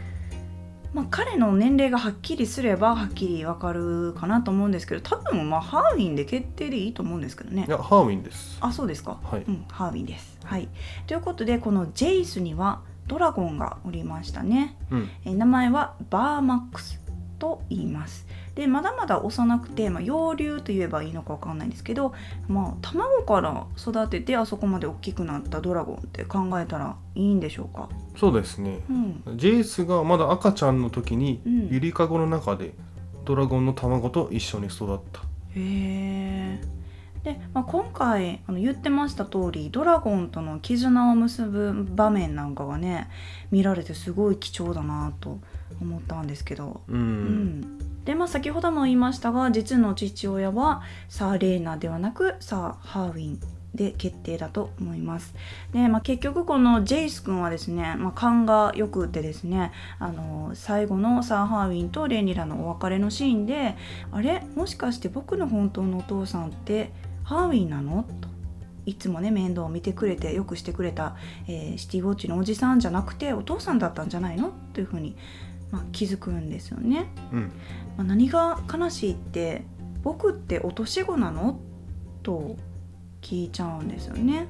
[0.92, 7.64] まあ、彼の年齢がはっきりすればはっきりわかるかなと思うんですけど多分まあハービンで決定でいいと思うんですけどね。
[7.68, 8.58] いやハーウィンです。
[8.60, 9.42] あそうですか、はい。
[9.42, 10.38] うん、ハービンです。
[10.44, 10.68] はい、
[11.06, 14.76] ということでこのジェイスにはドラゴンがおりましたね。
[14.90, 15.10] うん。
[15.24, 17.00] えー名前はバーマックス
[17.38, 18.26] と言います。
[18.54, 22.12] でまだまだ幼くて、まあ、幼竜と言えばいいのかわかんないんですけど、
[22.48, 27.88] まあ、卵から育ててあそこまで大きくなったドラゴンって考えたらいいんでしょうか？
[28.16, 28.80] そうですね。
[28.90, 31.68] うん、ジェイスがまだ赤ちゃんの時に、うん。
[31.68, 32.74] ゆりかごの中で
[33.24, 35.20] ドラゴンの卵と一緒に育った。
[35.54, 36.60] へえ。
[37.22, 43.10] で、まあ、今回あの言ってました通りドラゴンとの絆を結ぶ場面なんかがね
[43.50, 45.38] 見られてすごい貴重だなと
[45.82, 53.40] 思ったんですけど、うん、うん、でまあ先ほども言いましたが実の父親はサー・レーナではなくサー・ハーウィン
[53.74, 55.32] で決定だと思います。
[55.72, 63.76] で、まあ、結局このジェイス君はですね、まあ、勘がよくてですねあの最後のサー・ハーウィンとレニラのお別れのシーンで
[64.10, 64.42] あれ？
[64.56, 66.90] もしかして僕の本当のお父さんって
[67.22, 68.02] ハーウィンなの？
[68.20, 68.28] と
[68.86, 71.14] いつもね面倒を見てくれてよくしてくれた、
[71.46, 74.52] えーシティウォッチのおじさんじゃなくてお父さんだったんじゃないの？
[74.72, 75.14] というふうに、
[75.70, 77.06] まあ、気づくんですよね。
[77.32, 77.52] うん。
[78.00, 79.62] まあ、何が悲しいって
[80.02, 81.60] 僕って落とし子なの？
[82.22, 82.56] と
[83.20, 84.48] 聞いちゃうんですよね。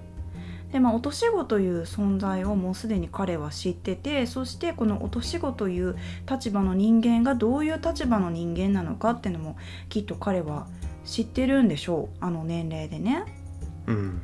[0.71, 5.97] でまあ、落とし子という存在をもうすでに彼は知っててそしてこの落とし子という
[6.31, 9.57] 立場の人間がどういう立場の人間なのかっていうのも
[9.89, 10.69] きっと彼は
[11.05, 13.25] 知ってるんでしょうあの年齢でね。
[13.89, 14.23] うん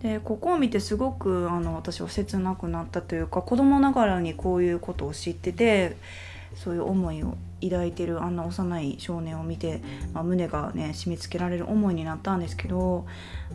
[0.00, 5.98] でここを見てすごくあの私は切なくなったというか子供ながらにこういうことを知ってて
[6.54, 7.36] そういう思いを
[7.70, 9.80] 抱いてるあんな幼い少年を見て、
[10.12, 13.06] まあ、胸がね締め付けられる思いになったんですけど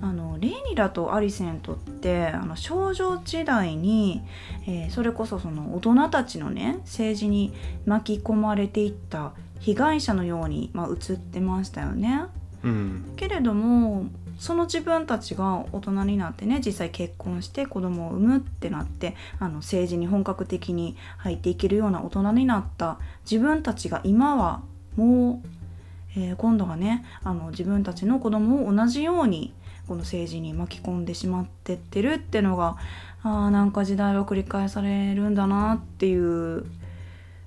[0.01, 4.21] あのレイニラとアリセントってあの少女時代に、
[4.67, 7.53] えーそれこそその大人たちのね政治に
[7.85, 12.23] 巻き込まれていった被害者のように、まあ、映ってましたよね。
[12.63, 14.05] うんけれども
[14.37, 22.99] その自分たちが大人になってね実際結婚して子供を産むってなってあの政治に本格的に入っていけるような大人になった。
[23.29, 24.61] 自分たちが今は
[24.95, 25.47] もう、
[26.15, 29.53] えー今度はねあの自分たちの子供を同じように
[29.87, 32.77] この政治に巻き込んでしまってってるってのが
[33.23, 36.65] あーなんか時代は繰り返されるんだなっていう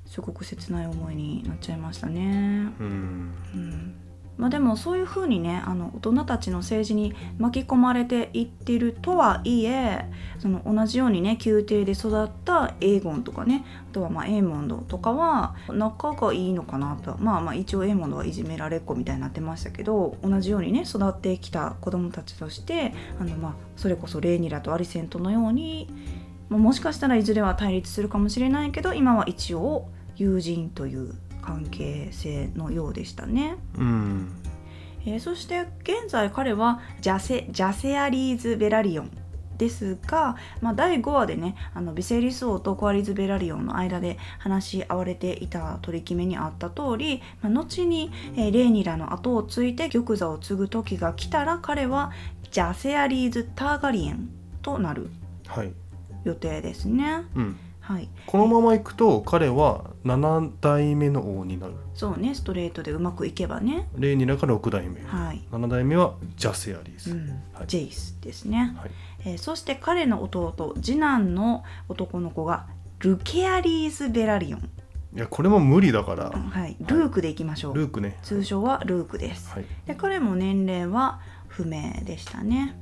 [0.07, 2.72] すごく切ない思いになっちゃいましたね。
[2.81, 3.35] うん。
[3.55, 4.10] うん
[4.40, 10.07] まあ、でもそういうふうにねあの大人たちの政治に巻き込まれていってるとはいえ
[10.38, 17.18] その同じようにね宮廷で育ったエーゴンとかねあとはまあエーモンドとかは仲がいいのかなと。
[17.18, 25.88] まあまあ一応エーモンドはいじめられっ子みたいになってましたけど同じようにね育ってきた子供たちとしてあのまあそれこそレーニラとアリセントのように、
[26.48, 33.57] もしかしたらいずれは対立するかもしれないけど今は一応友人という関係性のようでしたね。
[33.79, 34.29] うん
[35.07, 39.11] えーそして現在彼はジャセジャセアリーズ・ベラリオン
[39.57, 52.12] ですが、まあ、第5話でねあのビセリス王とコアリズ・ベラリオンの間で話し合われていた取り決めにあった通り、まあ、後に、えーレーニラの後を継いで玉座を継ぐ時が来たら彼は
[52.50, 54.29] ジャセアリーズ・ターガリエン
[54.62, 55.11] となる
[55.46, 55.72] はい、
[56.24, 57.24] 予定ですね。
[57.35, 57.59] うん、
[57.90, 61.74] はい、このままいくと彼は7代目の王になる。
[61.92, 63.88] そうねストレートでうまくいけばね。
[63.96, 65.03] レイニラが6代目。
[65.03, 65.42] はい。
[65.50, 67.29] 7代目はジャセアリーズ、うん。
[67.53, 67.66] はい。
[67.66, 68.76] ジェイスですね。
[68.79, 68.90] はい。
[69.24, 72.68] えーそして彼の弟次男の男の子が
[73.00, 74.61] ルケアリーズ・ベラリオン。
[75.16, 76.31] いやこれも無理だから。
[76.31, 78.18] はい、ルークでいきましょう、ルークね。
[78.22, 79.50] 通称はルークです。
[79.50, 79.64] はい。
[79.87, 82.81] で彼も年齢は不明でしたね、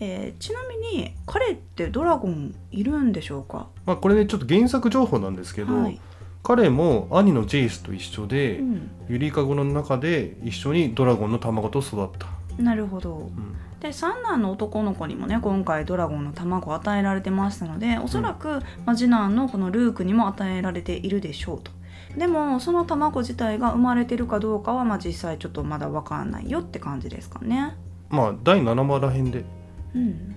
[0.00, 3.68] えーちなみに彼ってドラゴンいるんでしょうか？
[3.86, 6.00] まあこれねちょっと原作情報なんですけど、はい、
[6.42, 12.28] 彼も兄のジェイスと一緒で、うん、ゆりかごの中で一緒にドラゴンの卵と育った、
[12.62, 13.16] なるほど。
[13.16, 13.56] うん。
[13.80, 21.72] で三男の男の子にもね今回ドラゴンの卵を与えられてましたのでおそらく、まあ次男のこのルークにも与えられているでしょうと。
[22.16, 27.76] でもその卵自体が生まれてるかどうかは、まあ、実際ちょっとまだ分かんないよって感じですかね。
[28.08, 29.38] まあ第7話らへんで。
[29.40, 29.44] うん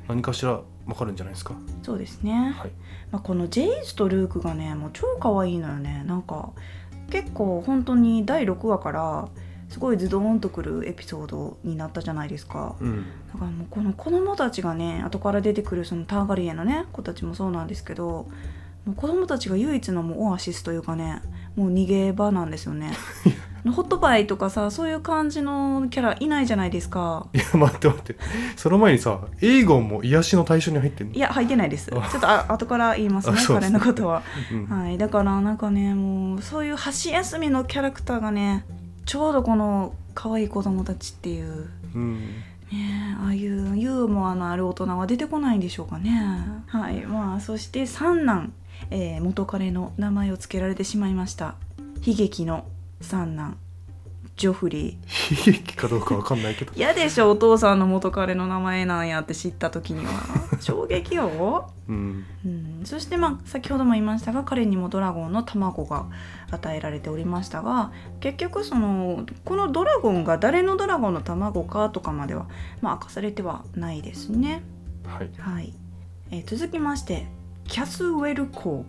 [0.08, 1.54] 何かしらわかるんじゃないですか？
[1.84, 2.72] そうですね、はい。
[3.12, 6.04] まあ、このジェイスとルークがねもう超可愛いのよね。
[6.08, 6.52] なんか
[7.10, 9.30] 結構本当に第6話から
[9.70, 12.76] すごいズドーンとくるエピソードになったじゃないですか。
[12.80, 13.06] うん。
[13.34, 18.28] だからもうこの子供たちがね後から出てくるそのターガリエンのね子たちもそうなんですけど
[18.86, 21.22] もう子供たちが唯一のもうオアシスというかね
[21.56, 22.92] もう逃げ場なんですよね
[23.66, 27.28] ホットパイとかさそういう感じのキャラいないじゃないですか。
[27.34, 28.16] いや待って待って。
[28.56, 31.14] その前にさエイゴンも癒しの対象に入ってんの？
[31.14, 31.92] いや入ってないです。
[31.92, 34.24] ちょあっとあ後から言いますね彼のことは。
[34.52, 34.66] うん。
[34.68, 34.98] はい。
[34.98, 38.66] だからなんかねもうそういう箸休みのキャラクターがね
[39.06, 41.70] ちょうどこの可愛い子供たちっていう。
[41.96, 42.20] うん。
[42.72, 46.22] ねえああいうユーモアのある大人は出てこないんでしょうかね。
[46.68, 47.02] はい。
[47.02, 48.54] まあそして三男、
[48.92, 51.56] えー元彼の名前を付けられてしまいました。
[52.06, 52.66] 悲劇の
[53.02, 53.58] 三男
[54.40, 55.52] ジョフリー。
[55.52, 56.72] 悲劇かどうかわかんないけど。
[56.74, 60.12] 嫌でしょお父さんの元彼の名前なんやって知った時には。
[60.62, 62.26] 衝撃よ、うん。
[62.46, 66.06] うん、そしてまあ先ほども言いましたが彼にもドラゴンの卵が
[66.52, 72.48] 与えられておりましたが結局そのこのドラゴンが誰のドラゴンの卵かとかまでは、
[72.82, 74.64] まあ、明かされてはないですね。
[75.06, 75.30] はい。
[75.38, 75.74] はい。
[76.32, 77.28] えー続きまして
[77.66, 78.86] キャスウェル公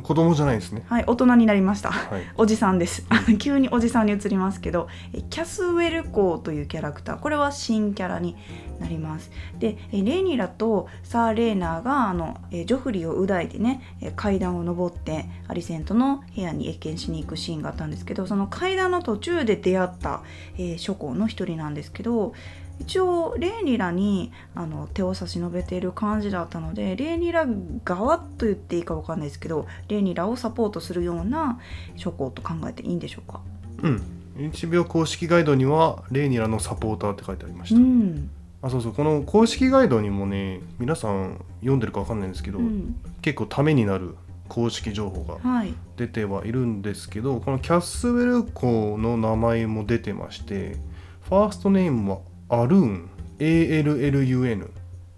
[0.00, 0.84] 子供じゃないですね。
[0.88, 1.90] はい大人になりました。
[1.90, 2.22] はい。
[2.36, 3.06] おじさんです。
[3.38, 7.18] 急におじさんに移りますけどえキャスウェルコーというキャラクター。
[7.18, 8.36] これは新キャラに
[8.80, 9.30] なります。
[9.58, 20.22] でえレイニラとサー・レーナーがあのえジョフリーを抱いてねえ階段を上ってアリセントの部屋に謁見しに行くシーンがあったんですけどその階段の途中で出会った、
[20.56, 22.34] えー諸侯の一人なんですけど
[22.80, 27.46] 一応レイニラにあの手を差し伸べている感じだったのでレイニラ
[27.84, 31.60] 側と言っていいかわかんないですけどレイニラをサポートするような
[31.96, 33.40] 諸侯と考えていいんでしょうか？
[33.82, 34.02] うん。
[34.36, 38.30] 1秒公式ガイドにはレイニラのサポーターって書いてありましうた、ん、
[38.62, 38.92] あそうそう。
[38.94, 44.16] この公式ガイドにもね皆さん読んでるかわかんないんですけど、うん、結構ためになる
[44.48, 45.74] 公式情報がはい。
[45.96, 50.76] 出てはいるんですけどこのキャッスウェル校の名前も出てまして
[51.22, 52.18] ファーストネームは
[52.52, 54.68] アルーン ALLUN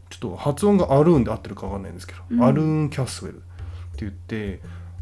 [0.08, 2.44] ちょっと発音がアルーンで合ってるかわかんないんですけど、うん。
[2.44, 3.44] アルーンキャッスウェルって
[3.98, 4.60] 言って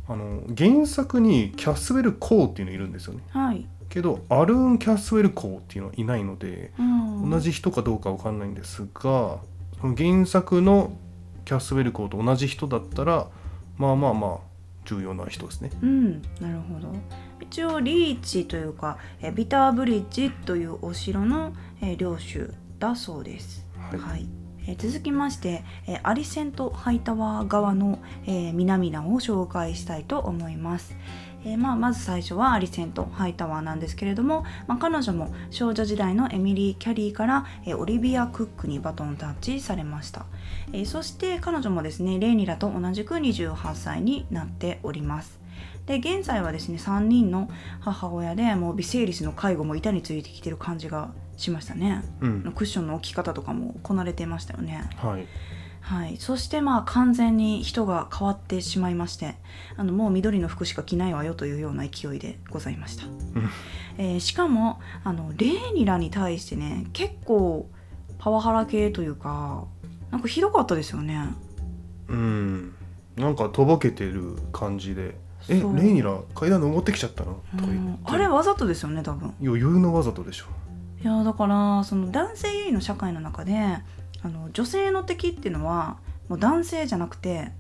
[0.09, 3.23] あの原作にキャッスウェル校っていうのいるんですよね。
[3.31, 9.39] はい、けどアルーンキャッスウェル校っていうのはいないのでうん、同じ人かどうかわかんないんですが
[9.81, 10.97] 原作の
[11.45, 13.29] キャッスウェル校と同じ人だったら
[13.77, 14.39] まあまあまあ
[14.85, 15.71] 重要な人ですね。
[15.83, 16.23] うん。
[16.41, 16.89] なるほど。
[17.41, 23.67] 一応リーチというかえビターブリッジというお城のえ領主だそうです。
[23.91, 23.99] はい。
[23.99, 24.27] はい。
[24.67, 30.97] えー続きまして、えーアリセントハイタワー側の、えー南南を紹介したいと思います。
[31.45, 40.27] えーまあ、まず最初はアリセントハイタワーなんですけれども、まあ、彼女も少女時代のエミリー・キャリーから、えーオリビア・クックにバトンタッチされました、
[40.73, 45.41] えーそして彼女もですねレイニラと同じく28歳になっております。
[45.87, 52.03] で現在はですね3人の母親でもう微生理スの介護も板についてきてる感じがしましたね。
[52.21, 52.53] うん。
[52.55, 54.89] クッションの置き方とかもこなれてましたよね。
[54.97, 55.27] はい。
[55.83, 59.35] はい、そしてまあ完全に人が変わってしまいまして
[59.77, 63.05] あのもう緑の服しか着ないわよというような勢いでございました、
[63.99, 67.69] えーしかもあのレーニラに対してね結構
[68.19, 69.65] パワハラ系というか
[70.13, 71.19] なんかひどかったですよね。
[72.07, 72.75] うん。
[73.17, 75.17] なんかとぼけてる感じで
[75.49, 77.95] 「えレイニラ階段登ってきちゃったの?」とか言うん。
[77.95, 79.35] ってあれわざとですよね多分。
[79.43, 80.47] 余裕のわざとでしょ
[81.03, 83.55] いやだからその男性優位の社会の中で
[84.23, 85.97] あの女性の敵っていうのは
[86.29, 87.51] もう男性じゃなくて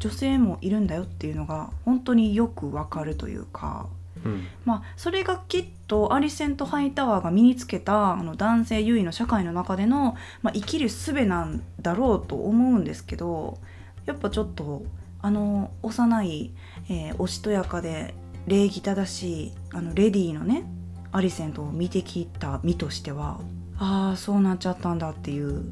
[0.00, 3.86] 女性もいるんだよっていうのが本当によくわかるというか、
[4.24, 4.46] うん。
[4.64, 13.58] まあ、それがきっとアリセント・ハイタワーが身につけたあの男性優位の社会の中での、まあ、生きる術なんだろうと思うんですけど
[14.06, 14.84] やっぱちょっと
[15.22, 16.52] あの幼い、
[16.88, 18.14] えーおしとやかで
[18.46, 20.64] 礼儀正しいあのレディーのね
[21.12, 23.40] アリセントを見てきた身としては
[23.78, 25.64] ああそうなっちゃったんだっていう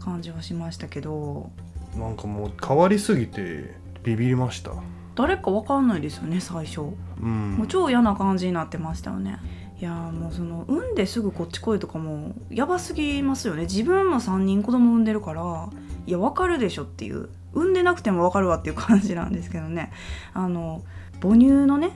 [0.00, 1.50] 感じはしましたけど。
[1.96, 4.72] なんかもう変わりすぎてビビりました。
[5.14, 6.80] 誰かわかんないですよね最初。
[7.20, 7.56] うん。
[7.56, 9.38] もう超嫌な感じになってましたよね。
[9.80, 13.62] いやーもうその産んですぐこっち来いとかもやばすぎますよね。
[13.62, 15.68] 自分も3人子供産んでるから
[16.06, 17.28] いやわかるでしょっていう。
[17.52, 19.92] 産んでなくてもわかるわっていう感じなんですけどね。
[20.32, 20.82] あの
[21.22, 21.92] 母乳のね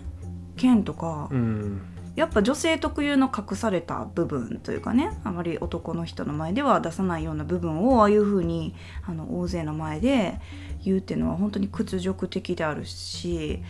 [0.57, 1.81] 件とか、うん
[2.19, 8.75] やっぱ女性特有の隠された部分というかねあまり男の人の前では出さないような部分をああいう風に
[9.07, 10.41] あの大勢の前で
[10.85, 13.63] 言うっていうのは本当に屈辱的であるし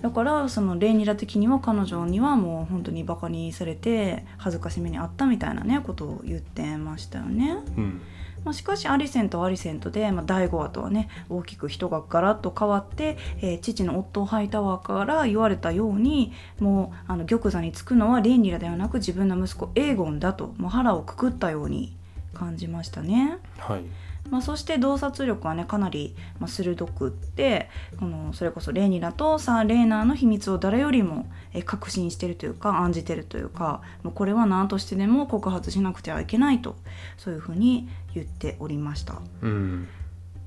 [0.00, 7.58] だからそのレイニラ的には彼女にはもう本当にバカにされて恥ずかしめにあったみたいなねことを言ってましたよね。
[7.76, 8.00] うん
[8.44, 21.96] まあ、しかしアリセントはアリセントで、まあ、第5話とはね大きく人がガラッと変わって、えー父の夫ハイタワーから言われたようにもうあの玉座につくのはレンリラではなく自分の息子エーゴンだともう腹をくくったように
[22.34, 23.38] 感じましたね。
[23.58, 23.82] はい
[24.30, 27.68] まあ、そして洞察力はねかなり、まあ、鋭くって
[27.98, 36.76] このそれこそレイニラとサー・レーナーの秘密を誰よりもえ確信してるというか案じてるというかもうこれは何としてでも告発しなくてはいけないと
[37.16, 39.20] そういうふうに言っておりました。
[39.42, 39.88] うん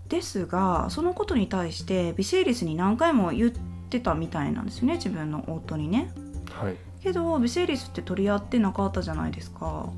[0.08, 3.52] ですがそのことに対してビセイリスに何回も言っ
[3.90, 6.12] てたみたいなんですよね自分の夫にね。
[6.52, 9.90] はいけどビセイリスって取り合ってなかったじゃないですか。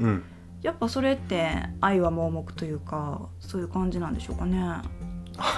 [0.00, 0.24] うん
[0.62, 1.50] やっぱそれって
[1.80, 4.60] 愛は盲目というかそういう感じなんでしょうかね。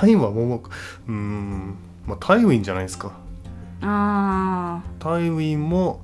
[0.01, 0.63] 愛はもう
[1.09, 1.77] うん。
[2.07, 3.13] まあタイウィンじゃないですか。
[3.83, 6.01] あタイウィンも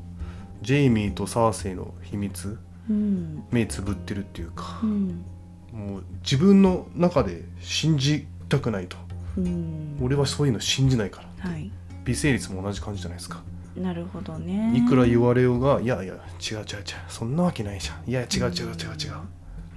[0.62, 3.44] ジェイミーとサーセイの秘密ーうん。
[3.53, 5.24] 目つぶってるっていうかうん。
[5.72, 8.96] もう自分の中で信じたくないと。
[9.36, 9.99] うん。
[10.03, 11.70] 俺はそういうの信じないからはい。
[12.05, 13.42] 微生率も同じ感じじゃないですか
[13.78, 14.72] なるほどね。
[14.76, 16.64] いくら言われようがいやいや違う違う違う
[17.08, 19.12] そんなわけないじゃんいや違う違う違う違う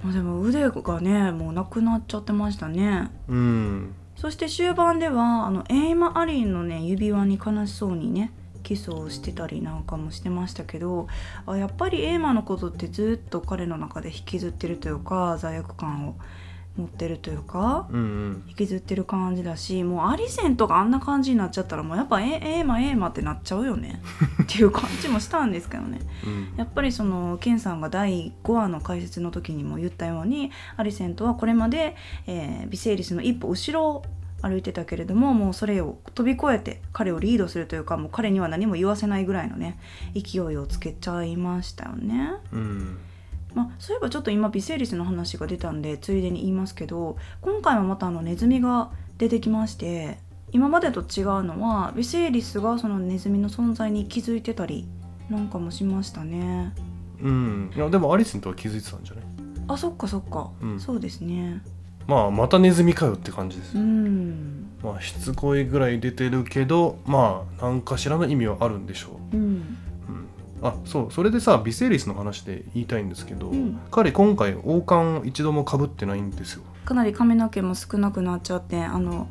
[0.02, 3.10] まあでも腕がねもうなくなっちゃってましたね。
[3.28, 8.32] うんそして終盤ではあのエイマ・アリンのね指輪に悲しそうにね
[8.62, 11.08] キスをしてたりなんかもしてましたけど
[11.46, 16.14] あやっぱりエイマのことってずっと彼の中で引きずってるというか罪悪感を
[16.76, 24.00] 持ってるというかうんうん引きずってる感じだしもうアリセントがあんな感じになっちゃったらもうやっぱエエイマエイマってなっちゃうよね
[24.42, 26.00] っていう感じもしたんですけどね。
[26.26, 31.96] うんやっぱりそのケンさんが第5話の解説の時にも言ったようにアリセントはこれまで、
[32.26, 34.04] えービセイリスの一歩後ろを
[34.42, 39.78] 歩いてたけれどももうそれを飛び越えて彼をリードするというかもう彼には何も言わせないぐらいのね
[40.14, 42.32] 勢いをつけちゃいましたよね。
[42.52, 42.98] うん
[43.54, 50.18] まあ、そういえばちょっと今ビセイリスの話が出たんでついでに言いますけど今回はまたあのネズミが出てきまして
[50.52, 54.86] 今までと違うのはビセイリスがそのネズミの存在に気づいてたり
[55.30, 56.74] なんかもしましたね。
[57.22, 57.72] うん。
[57.74, 59.24] いやでもアリスンとは気づいてたんじゃない？
[59.68, 60.80] あそっかそっか、うん。
[60.80, 61.62] そうですね。
[62.06, 64.66] まあまたネズミかよって感じです、うん。
[64.82, 69.78] まあしつこいぐらい出てるけどまあ何かしらの意味はあるんでしょうんう、うん、
[70.62, 73.80] あそうそれでさビセイリスの話で言いたいんですけど、うん。
[73.90, 76.62] 彼今回王冠を一度もかぶってないんですよ。
[76.84, 79.28] かなり髪の毛も少なくなっちゃってあの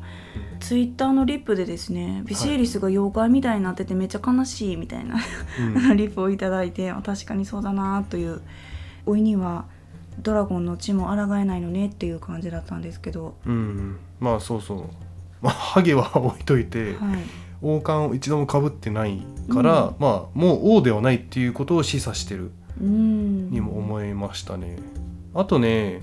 [0.60, 5.16] ツイッターのリップでですねビシエリスが妖怪みたいになっててめっちゃ悲しいみたいな、
[5.60, 8.40] うん リップをいただいてあ確かにそうだなという
[9.04, 9.66] おいには
[10.18, 14.78] ドラゴンの血も抗えないのねっていう感じだったんですけど、うん、まあそうそう。
[15.40, 16.96] まあハゲは置いといて、はい、
[17.62, 19.94] 王冠を一度もかぶってないから、うん。
[19.98, 22.50] まあもう王ではないっていうことを示唆してる。
[22.80, 23.50] うん。
[23.50, 24.76] にも思いましたね。
[25.34, 26.02] あとね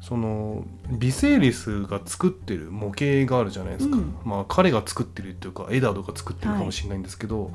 [0.00, 4.14] そのビセイリスが作ってる模型があるじゃないですか、うん。
[4.24, 7.50] まあ彼が作ってるっていうかエダードが作ってるかもしれないんですけど、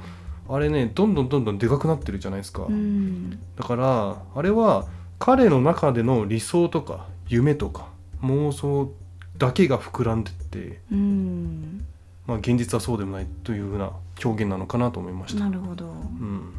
[0.50, 3.40] あれねどんどんどんどんでかくなってるじゃないですか、うん。
[3.56, 4.88] だからあれは
[5.20, 7.88] 彼の中での理想とか夢とか
[8.24, 8.92] 妄想
[9.38, 11.86] だけが膨らんでって、うん
[12.28, 13.92] まあ、現実はそうでもないというふうな
[14.24, 15.40] 表現なのかなと思いました。
[15.44, 15.86] なるほど。
[15.86, 16.54] うん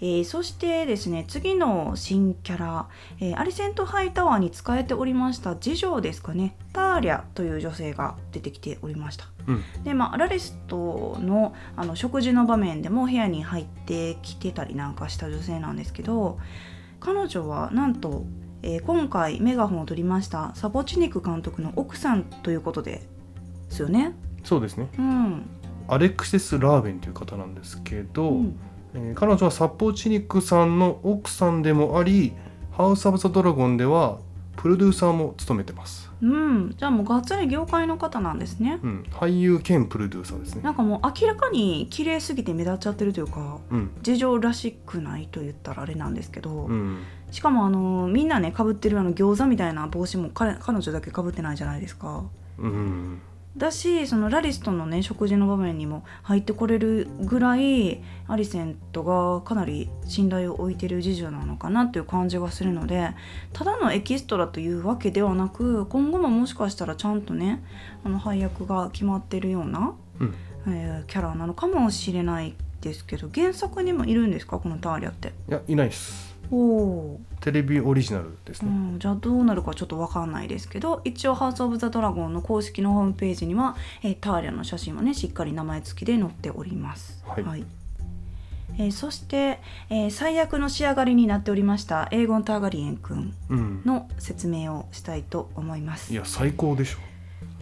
[0.00, 2.88] えーそしてですね次の新キャラ、
[3.20, 16.38] えーアリセントハイタワーに仕えておりました次女ですかねターリャという女性が出てきておりましたうんでまあラリストのあの食事の場面でも部屋に入ってきてたりなんかした女性なんですけど
[17.00, 18.24] 彼女はなんと、
[18.62, 23.02] えー今回メガホンを取りましたサボチニク監督の奥さんということで
[23.70, 24.14] すよね
[24.46, 24.88] そうですね。
[24.98, 25.46] うん、
[25.88, 28.58] アレクセス・ラーベンという方なんですけど、うん。
[28.94, 32.32] えー彼女はサッポーチニックさんの奥さんでもあり
[32.70, 34.20] ハウス・オブ・ザ・ドラゴンでは
[34.56, 38.80] プロデューサーも務めてます、うん、じゃあもうがっつり業界の方なんですね。
[38.82, 40.62] うん、俳優兼プロデューサーですね。
[40.62, 43.90] なんかもう明らかに綺麗すぎて目立っちゃってるというかうん。
[44.00, 47.02] 事情らしくないと言ったらあれなんですけど、うん。
[47.30, 52.24] しかもあのみんなねかぶってるあの餃子みたいな帽子も彼彼女だけかぶってないじゃないですか。
[52.58, 53.20] うん
[53.56, 63.10] だしそのラリスとのね食事の場面にも入ってこれるぐらいアリセントがかなり信頼を置いてる次女なのかなっていう感じがするので
[63.52, 67.64] ただのエキストラというわけではなく今後ももしかしたらちゃんとね
[68.04, 70.34] あの配役が決まってるような、うん。
[70.68, 74.58] えーキャラなのかもしれないですけど原作にもいるんですか？
[74.58, 75.32] このターリャって。
[75.48, 87.22] いやいないですおおテレビオリジナルですうね、ん、じゃあどうなるかちょっと分かんないですけど一応「ハウス・オブ・ザ・ドラゴン」の公式のホームページには、えーターリャの写真はねしっかり名前付きで載っております。
[87.26, 87.64] はい。
[88.78, 93.82] えーそして、えー最悪の仕上がりになっておりましたエーゴン・ターガリエン君うん。
[93.84, 96.10] の説明をしたいと思います。
[96.10, 96.98] いいや最高でしょ。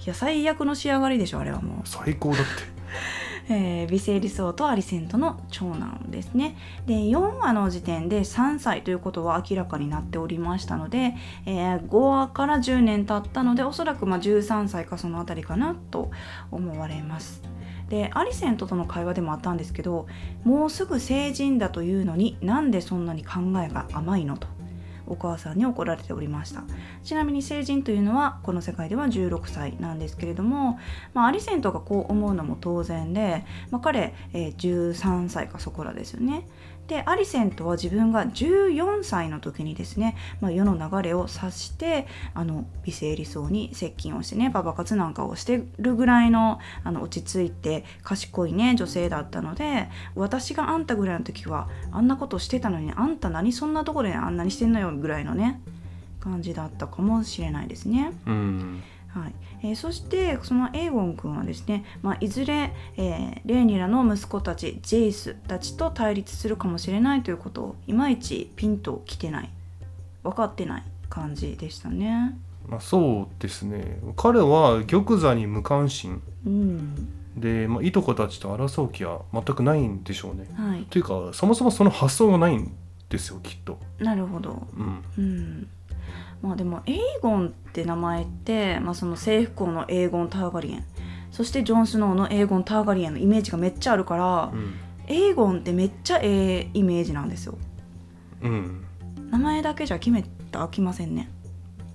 [0.06, 1.88] や最悪の仕上がりでしょあれはもう。
[1.88, 2.44] 最高だって
[3.48, 6.56] えー、ビセイリソーとアリセントの長男ですね。
[6.86, 11.14] で4話の時点で3歳ということは明らかになっておりましたので、
[11.46, 16.10] えー5話から10年経ったのでおそらくま13歳かそのあたりかなと
[16.50, 17.42] 思われます。
[17.88, 20.06] でアリセントとの会話でもあったんですけど
[20.42, 24.53] もうすぐ成人だというのになんでそんなに考えが甘いのと。
[25.06, 26.64] お母さんに怒られておりました。
[27.02, 30.78] ちなみに成人というのはこの世界では16歳なんですけれども、
[31.12, 36.46] まあ、アリセントがこう思うのも当然で、まあ、彼、えー13歳かそこらですよね。
[36.86, 55.60] でアリセントは自分が14歳の時にですね、まあ、世の流れを察してあの美声理想に接近をしてねパパ活なんかをしてるぐらいのあの落ち着いて賢いね女性だったので私があんたぐらいの時はあんなことしてたのにあんた何そんなとこであんなにしてんのよぐらいのね
[56.20, 58.12] 感じだったかもしれないですね。
[58.26, 58.82] うん
[59.14, 59.34] はい。
[59.62, 69.50] えーそしてそのエーゴン君はですね、まあ、いずれ、えーレーニラの息子たちジェイスたちと対立するかもしれないということをいまいちピンときてない。
[70.24, 72.36] 分かってない感じでしたね。
[72.66, 74.00] まあ、そうですね。
[74.16, 76.22] 彼は玉座に無関心。
[76.46, 77.08] うん。
[77.36, 80.46] で、まあ、いとこたちと争う気は全くないんでしょうね。
[80.56, 82.72] はい、というかそもそもその発想がないん
[83.08, 83.78] ですよきっと。
[83.98, 84.66] なるほど。
[84.76, 85.04] うん。
[85.18, 85.68] うん
[86.44, 90.84] まあでもエーゴンって名前って、まあ、その征服王のエーゴン・ターガリエン。
[91.30, 94.74] そしてジョン・スノーのエーゴン・ターガリエンのイメージがめっちゃあるから、うん。
[95.06, 97.56] エーゴンってめっちゃええイメージなんですよ。
[98.42, 98.84] うん。
[99.30, 100.22] 名前だけじゃ決め
[100.52, 101.30] たら飽きませんね。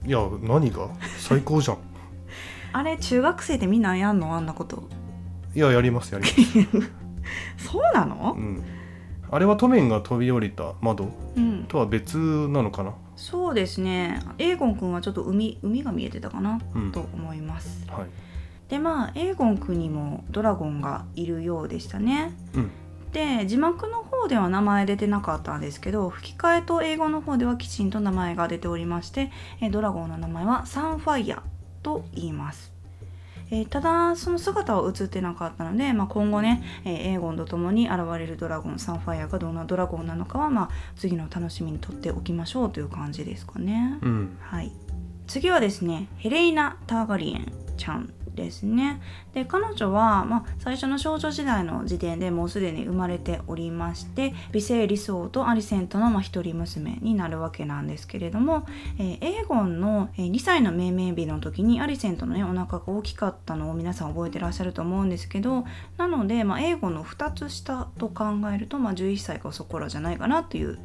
[0.06, 0.90] いや何が？
[1.20, 1.78] 最高じゃん。
[2.74, 4.36] あれ中学生でみんなやんの？
[4.36, 4.90] あんなこと。
[5.56, 6.92] いややりますやります、
[7.72, 8.36] そうなの？
[8.38, 8.64] う、ん、
[9.32, 12.94] あれはトメンが飛び降りた窓うん、とは別なのかな？
[13.20, 14.22] そうですね。
[14.38, 16.92] エーゴン君はちょっと海海が見えてたかな、うん。
[16.94, 17.86] と思います。
[17.90, 18.08] はい。
[18.70, 22.32] でまあエーゴン君にもドラゴンがいるようでしたね。
[22.56, 22.72] うん。
[23.12, 31.42] で字幕の方では名前出てなかったんですけど吹き替えと英語の方ではきちんと名前が出ておりましてえドラゴンの名前はサンファイア
[31.82, 32.79] と言います
[33.52, 43.98] えーただその姿は映ってなかったので、まあ、今後ね、えーエーゴンと共に現れるドラゴンサンファイアがどんなドラゴンなのかは、まあ、次の楽しみにとっておきましょうという感じですかね。
[44.02, 44.38] うん。
[44.42, 44.72] はい、
[45.30, 49.02] 次はですねヘレイナ・ターガリエンちゃんですね。
[49.34, 58.66] で彼女は、まあ、最初の少女時代の時点でもうすでに生まれておりまして美声理想とアリセントの、まあ、一人娘になるわけなんですけれども、
[58.98, 65.66] えーエーゴンの、えー2歳の命名日の時にアリセントの、ね、お腹が大きかったのを皆さん覚えてらっしゃると思うんですけど
[65.98, 70.80] なので、まあ、エーゴンの2つ下と考えると、まあ、11歳かそこらじゃないかなという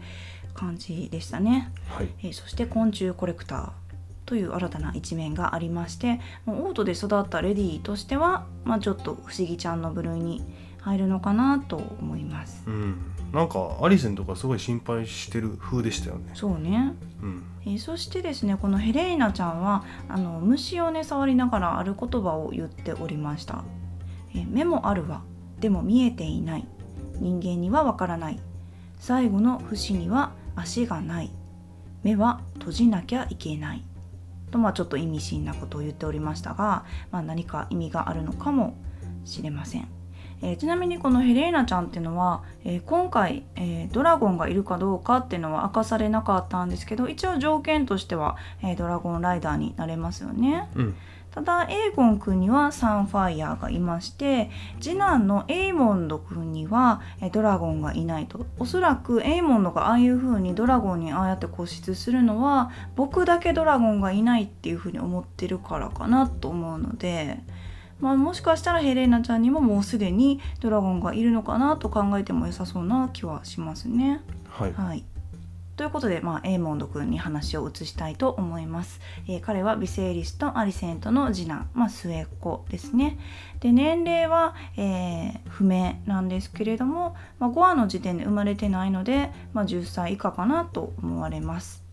[0.55, 1.73] 感じでしたね。
[1.89, 2.09] はい。
[2.23, 3.84] えーそして昆虫コレクター
[4.27, 10.43] という新たな一面がありましてオートで育ったレディとしては、まあ、ちょっと不思議ちゃんの部類に
[10.81, 12.63] 入るのかなと思います。
[12.67, 12.97] うん。
[13.33, 16.31] なんかアリセンとかすごい心配してる風でしたよね。
[16.35, 17.43] そうね、うん。
[17.67, 23.65] えーそしてですねこのヘレイナちゃんはあの虫をね触りながらある言葉を言っておりました、
[24.35, 25.23] えー目もあるわ。
[25.59, 26.67] でも見えていない。
[27.19, 28.39] 人間にはわからない。
[28.99, 31.31] 最後の節には足がない。
[32.03, 33.85] 目は閉じなきゃいけない
[34.55, 38.77] とまあちょっと意味深なことを言っておりましたが、まあ、何か意味があるのかも
[39.25, 39.89] しれません、
[40.43, 50.69] えーちなみにこのヘレーナちゃんっていうのは、えー今回、えードラゴンがいるかどうかっていうのは明かされなかったんですけど一応条件としては、えドラゴンライダーになれますよね。
[50.77, 50.95] うん。
[51.35, 58.47] ただエーゴン君にはサンファイヤーがいまして次男のエイモンド君にはえドラゴンがいないと。
[58.61, 67.41] おそらくエイモンドがああいう風にドラゴンにああやって固執するのは僕だけドラゴンがいないっていう風に思ってるからかなと思うので、
[67.99, 74.21] まあ、もしかしたらヘレーナちゃんにももうすでにドラゴンがいるのかなと考えても良さそうな気はしますね。
[74.49, 74.73] はい。
[74.73, 75.05] はい
[75.77, 79.01] ということで、まあ、エイモンド君に話を移したいと思います。
[79.27, 83.19] えー彼はビセイリスとアリセントの次男、まあ、末っ子ですね。
[83.61, 91.85] で年齢は、えー不明なんですけれども、まあ、5話の時点で生まれてないので、まあ、10歳以下かなと思われます。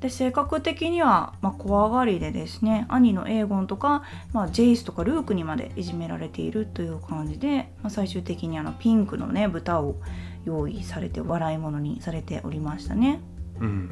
[0.00, 4.02] で性格的には、まあ、怖がりでですね兄のエーゴンとか、
[4.32, 9.96] まあ、ジェイスとかルークにまでいじめられているという感じで、まあ、最終的にあのピンクのね豚を
[10.44, 13.20] 用意されて笑い物にされておりましたね。
[13.60, 13.90] うん。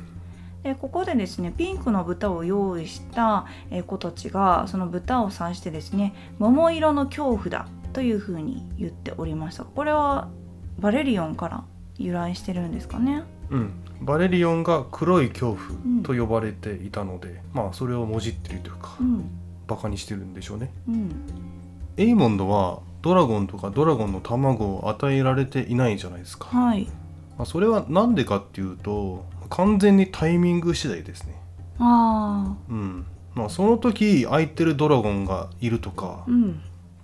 [0.62, 9.64] でここでですねピンクの豚を用意したえー子たちがその豚を指してですね桃色の恐怖だというふうに言っておりました。
[9.64, 10.28] これは
[10.78, 11.64] バレリオンから
[11.96, 13.22] 由来してるんですかね？
[13.50, 13.72] うん、
[14.02, 19.30] バレリオンが黒い恐怖と呼ばれていたので、まあそれをもじってるというか、うん。
[19.66, 20.70] バカにしてるんでしょうね。
[20.86, 21.10] うん。
[21.96, 26.86] エイモンドはドラゴンとかドラゴンの卵を与えられていないじゃないですか、はい。
[27.36, 31.40] まあ、それは何でかっていうと完全にタイミング次第ですね。
[31.78, 33.06] あうん。
[33.34, 36.60] まあその時空いてるドラゴンがいるとか、ーうん。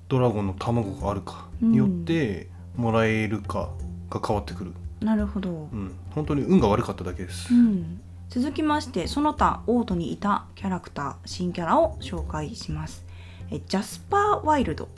[0.08, 3.70] ドラゴンの卵があるかによってもらえるか
[4.10, 5.50] が変わってくる、なるほど。
[5.50, 8.00] うん、本当に運が悪かっただけです、うん。
[8.28, 13.04] 続きましてその他オートにいたキャラクター新キャラを紹介します。
[13.50, 14.88] えジャスパー・ワイルド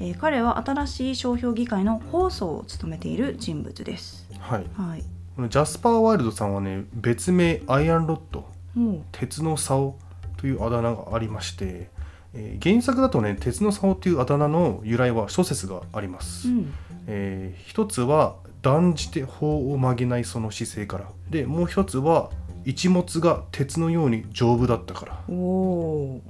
[0.00, 4.28] えー彼は新しい商標議会の放送を務めている人物です。
[4.38, 4.66] はい。
[4.74, 5.04] はい。
[5.36, 9.96] このジャスパー・ワイルドさんはね別名アイアンロッドも鉄の竿
[10.36, 11.90] というあだ名がありまして、
[12.34, 16.74] えー原作だとね鉄の竿というあだ名の由来は諸説があります、う、うん、
[17.06, 21.08] えー一つは断じて法を曲げないその姿勢から。
[21.30, 22.30] でもう一つは
[22.68, 25.24] 一物が鉄のように丈夫だったから。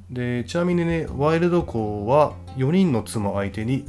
[0.09, 3.85] でちなみにねワイルド公は4人の妻相手に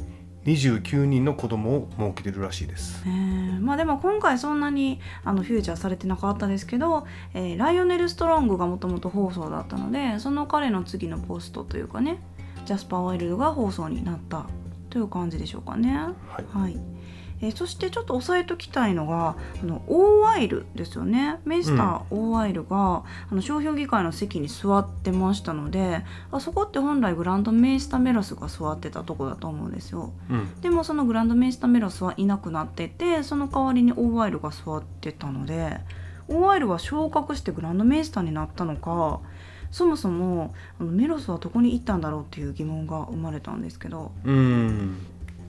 [0.46, 3.04] 29人の子供を設けてるらしいです。
[3.06, 3.60] えー。
[3.60, 12.20] まあでも今回そんなにあのフューチャーされてなかったですけど、えーライオネル・ストロングがもともと放送だったのでその彼の次のポストというかね
[12.66, 14.46] ジャスパー・ワイルドが放送になった
[14.88, 15.94] という感じでしょうかね。
[15.94, 16.44] はい。
[16.52, 16.76] はい
[17.42, 21.40] えーそしてちょっと押さえときたいのがあのオーワイルですよね。
[21.44, 30.12] メイスターオーワイルが、あの商標議会の席に座ってましたのであそこって本来グランドメイスターメロスが座ってたとこだと思うんですよ。
[30.30, 30.60] うん。
[30.60, 35.78] でもそのグランドメイスターメロスはいなくなっててその代わりにオーワイルが座ってたので
[36.28, 39.20] オーワイルは昇格してグランドメイスターになったのか
[39.70, 44.96] そもそもあのメロスはどこに行ったんだろうっていう疑問が生まれたんですけど、うん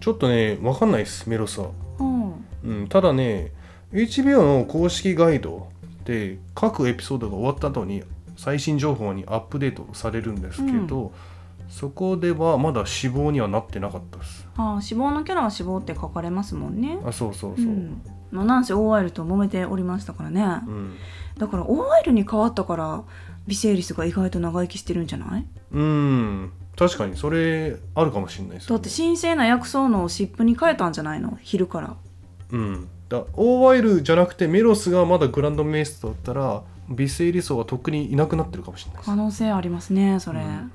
[0.01, 1.69] ちょっとね分かんないですメロスは。
[1.99, 2.33] うん、
[2.65, 3.51] うん、ただね
[3.93, 5.69] HBO の公式ガイド
[6.03, 8.03] で各エピソードが終わった後に
[8.35, 11.11] 最新情報にアップデートされるんですけど、
[11.69, 14.47] そこではまだ死亡にはなってなかったです。
[14.57, 16.99] ああ死亡のキャラは死亡って書かれますもんね。
[17.05, 17.65] あそうそうそう。
[17.65, 18.01] う、ん。
[18.31, 20.95] まあ、なんせオーワイルと揉めておりましたからね、うん。
[21.37, 23.03] だからオーワイルに変わったから
[23.45, 25.45] ビセイリスが意外と長生きしてるんじゃない？
[25.71, 28.81] うん確かにそれあるかもしれないですよね。
[28.83, 31.37] だって神聖な薬草のを湿布に変えたんじゃないの？
[31.41, 31.95] 昼から。
[32.51, 32.87] うん。
[33.09, 40.71] だオーワイルじゃなくてメロスがまだグランドメイストだったらビセイリソはとっくにいなくなってるかもしれない可能性ありますねそれ、うん。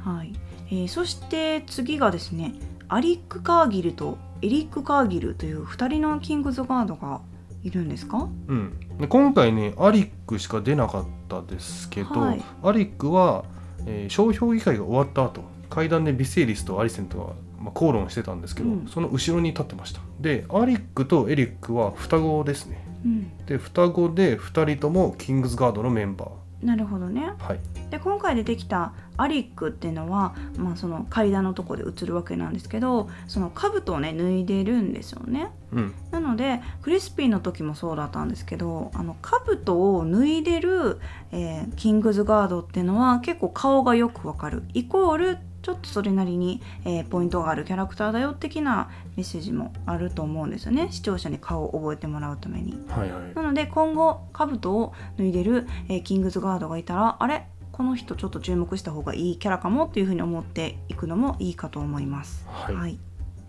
[0.00, 0.32] はい、
[0.68, 2.54] えーそして次がですね
[2.88, 7.22] アリック・カーギルとエリック・カーギルという2人のキングズガードが
[7.62, 8.28] いるんですか？
[8.48, 12.42] うん、で今回ねアリックしか出なかったですけど、はい。
[12.62, 13.44] アリックは、
[13.86, 17.26] えー商標議会が終わった後階段でビセイリスとアリセントが、
[17.58, 18.88] まあ、口論してたんですけど、うん。
[18.88, 20.00] その後ろに立ってました。
[20.18, 22.84] でアリックとエリックは双子ですね。
[23.04, 23.46] うん。
[23.46, 26.28] で双子で2人ともキングズガードのメンバー
[26.62, 27.32] なるほどね。
[27.38, 27.60] はい。
[27.90, 35.50] で今回出てきたアリックっていうのは、まあ、その階段のとこで映るわけなんですけどその兜をね脱いでるんですよね。
[35.72, 35.94] うん。
[36.10, 41.00] なのでクリスピーの時もそうだったんですけどあの兜を脱いでる、
[41.32, 44.62] えーキングズガードっていうのは結構顔がよくわかる。
[44.74, 50.88] イコールちょっとそれなりに、えーポイントがあるキャラクターだよ的なメッセージもあると思うんですよね。
[50.90, 52.78] 視聴者に顔を覚えてもらうために。
[52.88, 53.34] はいはい。
[53.34, 57.46] なので今後兜を脱いでる、えーキングズガードがいたらあれ？
[57.72, 62.46] この人ちょっと注目した方がいいキャラかもっていうふうに思っていくのもいいかと思います。
[62.48, 62.98] はい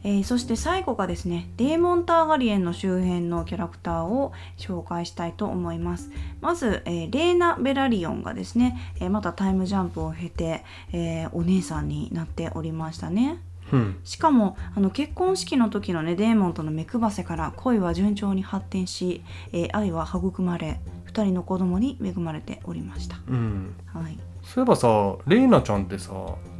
[0.03, 6.09] えーそして最後がですねデーモン・ターガリエンの周辺のキャラクターを紹介したいと思います。
[6.41, 13.39] まず、えーレーナ・ベラリオンがですね、えーまたタイムジャンプを経て、えーお姉さんになっておりましたね。
[13.71, 13.99] うん。
[14.03, 19.23] しかもあの結婚式の時のねデーモンとの目配せから恋は順調に発展し、
[19.53, 23.75] えー愛は育まれ2人の子供に恵まれておりました、うん。
[23.93, 26.11] はい、そういえばさレイナちゃんってさ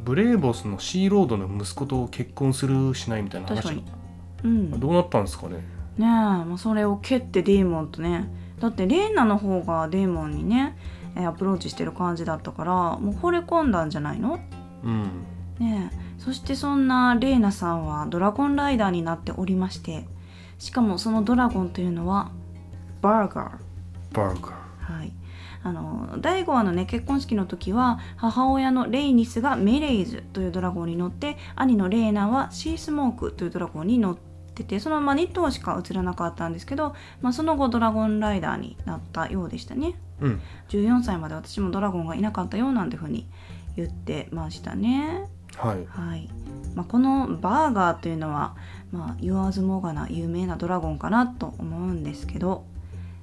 [0.04, 3.56] ブレーボスのシーロードの息子と結婚するしないみたいな話。
[3.56, 3.86] 確かに。
[4.44, 4.72] うん。
[4.72, 5.64] ねどうなったんですかね？
[6.00, 8.30] え、まあ、それを蹴ってデーモンとね。
[8.60, 10.78] だってレーナの方がデーモンにね
[11.16, 14.40] えーアプローチしてる感じだったからもう惚れ込んだんじゃないの？
[14.84, 15.04] うん。
[15.60, 20.08] ねえそしてそんなレーナさんはドラゴンライダーになっておりまして
[20.60, 22.32] しかもそのドラゴンというのは
[23.02, 24.16] バーガー。
[24.16, 24.98] バーガー。
[25.00, 25.12] はい、
[25.64, 39.96] あの第5話のね結婚式の時は母親のレイニスがメレイズというドラゴンに乗って兄のレーナはシースモークというドラゴンに乗っててそのまま2頭しか映らなかったんですけど、まあ、その後ドラゴンライダーになったようでしたね。
[40.20, 40.42] うん。
[40.70, 43.28] 14歳まで私もドラゴンがいなかったよなんてふうに
[43.76, 45.30] 言ってましたね。
[45.58, 45.86] はい。
[45.88, 46.30] はい、
[46.76, 48.56] まあ、このバーガーというのは、
[48.92, 52.66] まあ、言わずもがな有名なドラゴンかなと思うんですけど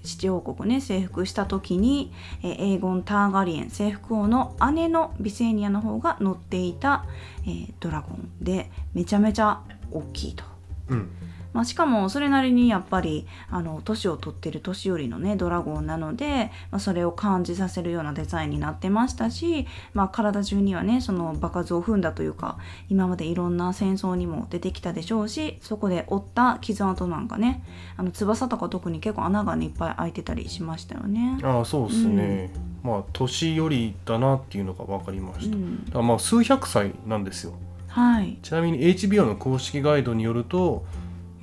[0.09, 7.05] 七王国ね征服した時に、えエーゴン・ターガリエン征服王の姉のビセーニアの方が乗っていた、
[7.45, 9.61] えードラゴンでめちゃめちゃ
[9.93, 10.45] 大きいと。
[10.89, 11.11] うん
[11.53, 27.65] まあ、しかもそれなりにやっぱりあの年を取ってる年寄りのねドラゴンなので、まあ、それを感じさせるようなデザインになってましたし、まあ、体中にはねその場数を踏んだというか今までいろんな戦争にも出てきたでしょうしそこで負った傷跡なんかね
[27.97, 31.39] あの翼とか特に結構穴がねいっぱい開いてたりしましたよね。
[31.43, 35.85] ああそうですね、まあ年寄りだなっていうのが分かりました、うん。
[35.87, 37.55] だからまあ数百歳なんですよ。
[37.89, 40.85] はい、ちなみに HBO の公式ガイドによると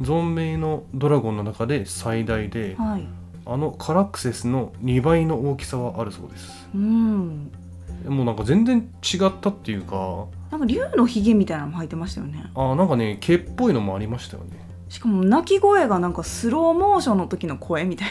[0.01, 3.07] 存命のドラゴンの中で最大ではい。
[3.47, 6.67] あのカラクセスの2倍の大きさはあるそうです。
[6.73, 7.51] うん、
[8.07, 10.25] もうなんか全然違ったっていうか。
[10.49, 12.49] なんか竜のひげみたいなのも入ってましたよね。
[12.55, 14.65] あーなんかね毛っぽいのもありましたよね。
[14.89, 18.09] しかも鳴き声がなんかスローモーションの時の声みたい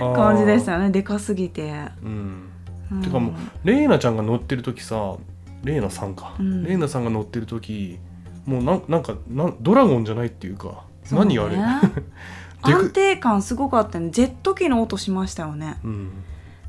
[0.00, 0.90] な感じでしたよね。
[0.90, 1.72] でかすぎて、
[2.04, 2.50] うん。
[2.92, 3.02] うん。
[3.02, 3.34] てかもう
[3.64, 5.16] レイナちゃんが乗ってる時さ
[5.64, 6.62] レイナさんか、うん。
[6.64, 7.98] レイナさんが乗ってる時
[8.46, 11.56] もうなんなんかなんドラゴンじゃないっていうか何あれ？
[12.64, 14.10] で安く定感すごかったね。
[14.10, 15.78] ジェット機の音しましたよね。
[15.84, 16.10] うん。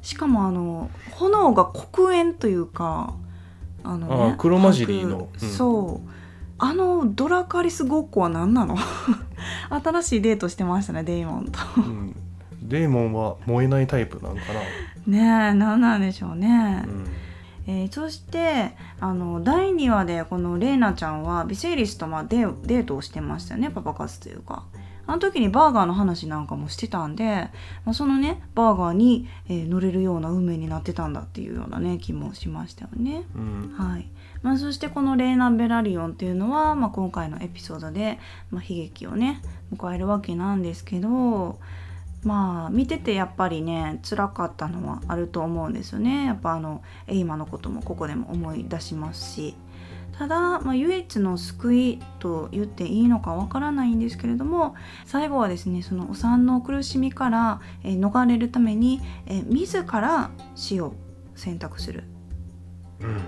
[0.01, 3.13] しかもあの炎が黒煙というか
[3.83, 5.09] あの、ね、あー黒混じりの。
[5.09, 5.49] 白うん。
[5.49, 6.09] そう。
[6.57, 8.75] あのドラカリスごっこは何なの？
[9.69, 11.59] 新しいデートしてましたねデイモンと。
[11.77, 12.15] うん、
[12.61, 14.41] デーモンは燃えないタイプなんか
[15.05, 16.47] ねえ何なんでしょうね。
[16.47, 17.05] な、う、ん
[17.67, 24.65] えーそしてあの第2話でこのレイナちゃんはビセイリスとまあデーデートをしてましたよねパパ活というか。
[25.05, 27.49] あの時にバーガーの話なんかもしてたんで、
[27.83, 33.25] まあ、そのねバーガーに、えー乗れるような運命になってたんだっていうようなね気もしましたよね。
[33.35, 33.75] うん。
[33.77, 34.07] はい。
[34.43, 38.19] まあ、そしてこのレーナ・ベラリオンっていうのは、まあ、今回のエピソードで、
[38.51, 39.41] まあ、悲劇をね
[39.73, 41.59] 迎えるわけなんですけど
[42.23, 46.25] まあ見ててやっぱりね辛かったのはあると思うんですよね。
[46.25, 49.55] やっぱあのエイマのこともここでも思い出しますし。
[50.17, 60.93] ただ、まあ、唯一の救いと言っていいのかわからないんですけれども最後はですねそのお産の苦しみから、えー逃れるために、えー自ら死を
[61.35, 62.03] 選択する。
[62.99, 63.21] うん。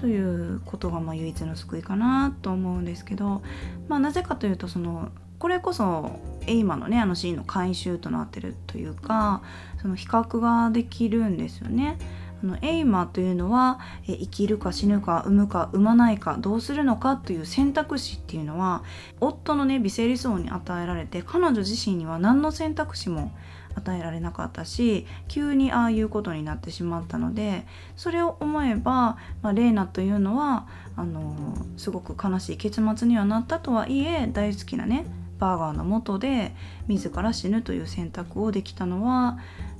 [0.00, 3.42] ということがまあ唯一の救いかなと思うんですけど、
[3.88, 9.42] まあ、なぜかというとそのこれこそエイマのねあのシーンの回収となってるというか
[9.80, 11.98] その比較ができるんですよね。
[12.42, 18.84] あのエイマというのは生きるか死ぬか産むか産まないかどうするのかという選択肢っていうのは
[19.20, 23.32] 夫のねビセリス王に与えられて彼女自身には何の選択肢も
[23.74, 27.66] 与えられなかったし急にああいうことになってしまったので
[27.96, 35.06] それを思えば、まあ、レイナというのはあのすごく悲しい結末にはなったとはいえ大好きなね
[35.38, 36.54] バーガーの元で
[36.88, 39.38] 自ら死ぬという選択をできたのは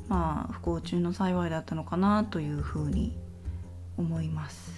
[0.09, 3.17] まあ不幸中の幸いだったのかなというふうに
[3.97, 4.78] 思います。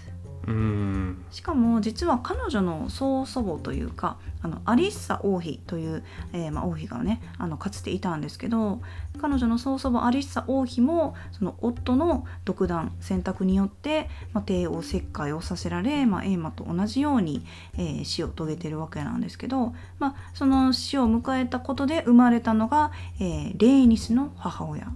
[1.30, 8.80] しかも実は彼女の曽祖母というかあのアリッサ王妃という、えーまあ、王妃がねあのかつていたんですけど
[9.20, 17.44] 彼女の曽祖母アリッサ王妃もその夫の独断選択によって、まあ、帝王切開をさせられ、まあ、エイマと同じように、
[17.76, 24.92] えー死を遂げてるわけなんですけど、まあ、その死を迎えたことで生まれたのが、えーレイニスの母親。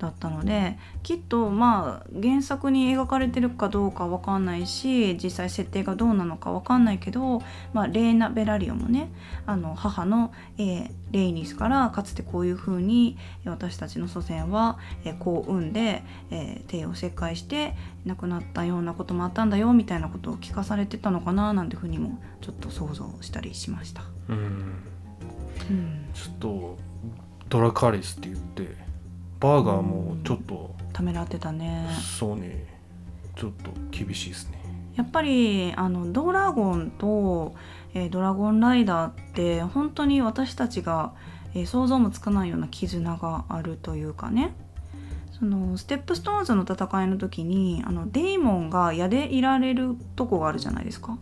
[0.00, 7.42] だったのできっとまあ原作に描かれてるかどうかわかんないし実際設定がどうなのかわかんないけど、
[7.74, 9.12] まあ、レーナ・ベラリオもね
[9.44, 17.74] あの母の、えーレイニスからかつてこういうふうに私たちの祖先は、えーこう産んで、えー帝を切開して
[18.06, 24.02] 亡くなったようなこともあったんだよみたいなことを聞かされてたのかななんていうふうにもちょっと想像したりしました。
[24.28, 24.36] うん
[25.68, 26.78] うん、ちょっと
[27.48, 28.89] ドラカリスって言って
[29.40, 31.88] バーガーもちょっとためらってたね。
[32.18, 32.66] そうね。
[33.36, 34.60] ちょっと厳しいですね。
[34.96, 37.54] やっぱりあのドラゴンと、
[37.94, 41.14] えードラゴンライダーって本当に私たちが、
[41.54, 44.54] えー想像もつかないような絆があるというかね。
[45.38, 51.16] そのステップストーンズの戦いの時にあのデイモンが矢で射られるとこがあるじゃないですか。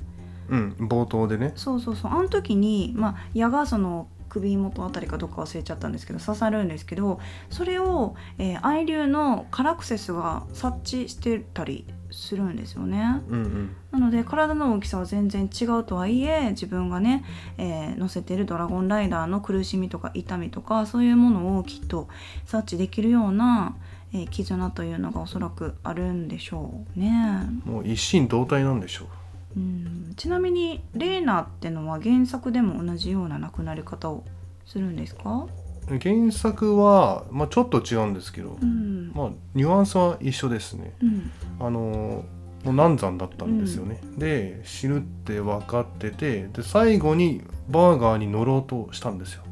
[0.48, 1.52] うん冒頭でね。
[1.54, 2.10] そうそうそう。
[2.10, 4.08] あの時に、まあ、矢がその
[4.40, 7.20] 首元あたりかどっか忘れちゃったんですけど刺さるんですけど
[7.50, 13.22] それを、えー、愛竜のカラクセスが察知してたりするんですよね。
[13.28, 17.24] うんうんなので体の大きさは全然違うとはいえ自分がね、
[17.56, 22.06] えー乗せてるドラゴンライダーの苦しみとか痛みとかそういうものをきっと
[22.44, 23.76] 察知できるような、
[24.12, 27.48] えー絆というのがおそらくあるんでしょうね。
[27.64, 29.08] もう一心同体なんでしょう
[29.56, 30.14] ん。
[30.16, 34.24] ちなみにレーナってのは原作でも同じような亡くなり方を
[34.66, 35.46] するんですか、
[35.90, 39.12] う原作は、まあ、ちょっと違うんですけど、うん。
[39.14, 40.94] まあニュアンスは一緒ですね。
[41.02, 41.30] うん。
[41.60, 42.24] あの
[42.64, 49.44] もう難産だったんですよね、で死ぬって分かっててで最後にバーガーに乗ろうとしたんですよ。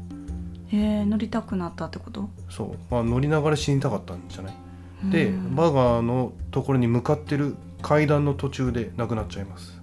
[0.67, 2.29] へえ乗りたくなったってこと？
[2.49, 4.53] そう、まあ、乗りながら死にたかったんじゃない？
[5.09, 5.55] でうん。
[5.55, 9.76] バーガーのところに向かってる階段の途中で亡くなっちゃいます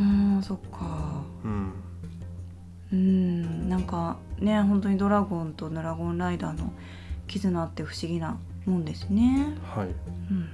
[0.00, 1.72] うんそっかうん
[2.92, 6.72] うんなんかね本当にドラゴンとドラゴンライダーの
[7.26, 9.54] 絆って不思議なもんですね。
[9.74, 10.48] はいうん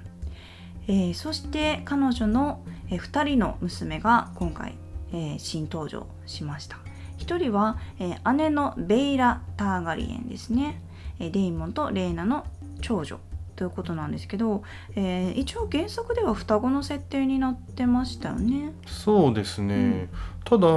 [0.89, 4.75] えーそして彼女の、え2人の娘が今回、
[5.13, 6.79] えー新登場しました。
[7.17, 10.81] 一人は、えー姉のベイラ・ターガリエンですね。
[11.19, 12.45] えーデイモンとレイナの
[12.83, 13.19] 長女
[13.57, 14.63] ということなんですけど、
[14.95, 18.73] えー一応原作では双子の設定になってましたよね。
[18.87, 20.09] そうですね、
[20.45, 20.69] ただ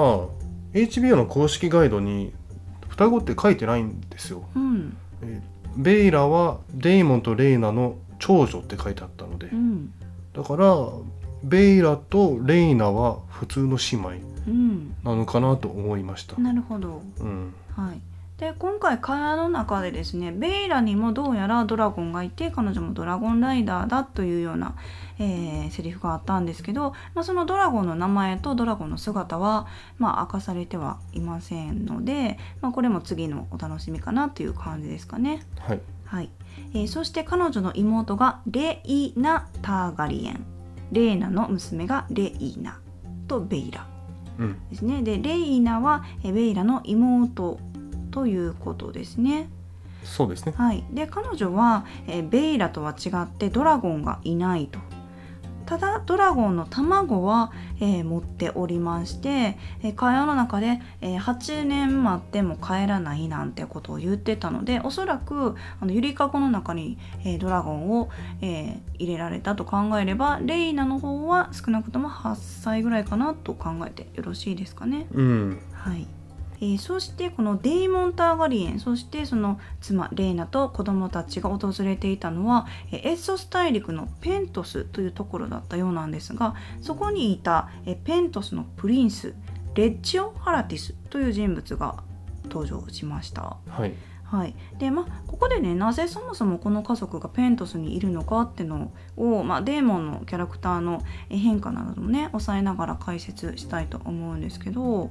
[0.73, 2.33] HBO の公式ガイドに
[2.87, 4.47] 双子って書いてないんですよ。
[4.55, 5.41] うん、え
[5.77, 9.47] ベイラはデイモンとレイナの長女って書いてあったので。
[9.47, 9.93] うん、
[10.33, 10.75] だから
[11.43, 16.39] ベイラとレイナは普通の姉妹うん、なのかなと思いました。
[16.39, 17.01] なるほど。
[17.19, 17.53] うん。
[17.75, 18.01] はい、
[18.39, 24.75] で今回会話の中でですねベイラにもどうやらドラゴンがいて彼女もドラゴンライダーだというような、
[25.19, 29.67] えーセリフがあったんですけど、まあ、そのドラゴンの名前とドラゴンの姿は、
[29.97, 35.45] まあ、明かされてはいませんので、まあ、これも次のお楽しみかなという感じですかね。
[35.59, 36.29] はいはい
[36.73, 40.45] えーそして彼女の妹がレイナ・ターガリエン
[40.91, 42.79] レーナの娘がレイナ
[43.27, 43.85] とベイラ
[44.39, 45.03] うんですね。
[45.03, 47.59] でレイナはえベイラの妹
[48.11, 49.49] ということですね。
[50.03, 54.79] そうですねはい、で彼女はえベイラとは違ってドラゴンがいないと。
[55.69, 68.09] ただドラゴンの卵は、えー持っておりまして、えー会話の中で、えー8年待っても帰らないなんてことを言ってたのでおそらくあのゆりかごの中に、えードラゴンを、
[68.41, 75.05] えー入れられたと考えればレイナの方は少なくとも8歳ぐらいかなと考えてよろしいですかね。
[75.11, 76.07] うんはい
[76.61, 89.33] えーそしてこのデイモン・ターガリエンそしてその妻レイナと子供たちが訪れていたのはえーエッソス大陸のペントスというところだったようなんですがそこにいたえーペントスのプリンス
[89.75, 92.03] レッジオ・ハラティスという人物が
[92.45, 93.57] 登場しました。
[93.67, 93.93] はい
[94.29, 101.01] はい、でまあここでねなぜそもそもこの家族がペントスにいるのかっていうのを、まあ、デーモンのキャラクターの
[101.31, 105.09] え変化などもね抑えながら解説したいと思うんですけど、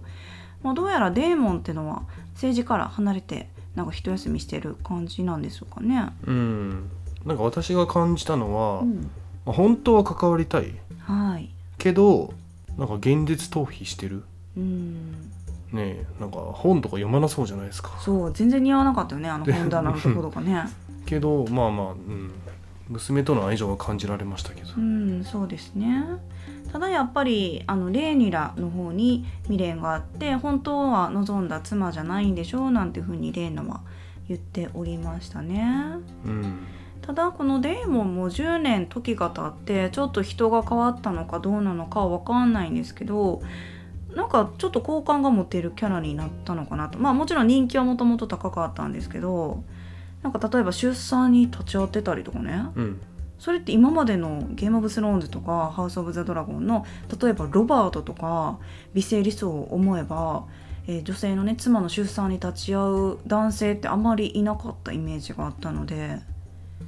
[0.62, 2.02] まあ、どうやらデーモンってのは
[2.34, 6.11] 政治から離れてなんか一休みしてる感じなんでしょうかね。
[6.26, 6.90] うん。
[7.24, 9.11] なんか私が感じたのは、うん。
[9.46, 10.74] まあ本当は関わりたい。
[11.00, 11.50] はい。
[11.78, 12.34] けど
[12.76, 14.24] なんか現実逃避してる。
[14.56, 15.30] うん。
[15.72, 17.96] ねえなんか本とか読まなそうじゃないですか。
[18.00, 20.64] そう全然似合わなかったよねあの本棚のところがね。
[21.06, 22.32] けどまあまあ、うん、
[22.88, 24.68] 娘との愛情は感じられましたけど。
[24.76, 26.04] うんそうですね
[26.72, 33.80] ただやっぱりあのレーニラの方に未練があって本当は望んだ妻じゃないんでしょうなんていうふうにレーナは
[34.28, 35.96] 言っておりましたね。
[36.24, 36.66] うん
[37.08, 43.40] ただこのデーモンも10年時が経ってちょっと人が変わったのかどうなのかは分かんないんですけど
[44.14, 46.98] なんかちょっと好感が持てるキャラになったのかなと。
[46.98, 49.64] まあもちろん人気はもともと高かったんですけど
[50.22, 52.66] なんか例えば出産に立ち会ってたりとかね。
[52.74, 53.00] うん。
[53.39, 56.84] それって今までのゲームオブスローンズとかハウス・オブ・ザ・ドラゴンの
[57.20, 58.59] 例えばロバートとか
[58.95, 60.45] 美声理想を思えば、
[60.86, 66.20] えー女性のね妻の出産に立ち会う男性ってあまりいなかったイメージがあったので。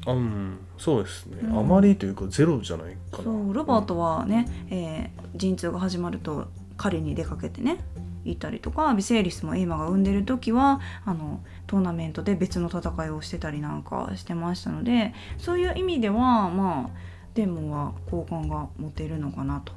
[0.07, 1.59] あうんそうですね、うん。
[1.59, 3.25] あまりというかゼロじゃないかな。
[3.25, 7.85] そうロバートはね、えー陣痛が始まると狩りに出かけてね
[8.25, 19.73] 行ったりとかビセイリスもエイマが産んでる時はあのトーナメントで別の戦いをしてたりなんかしてましたのでそういう意味ではまあデーモンは好感が持てるのかなと。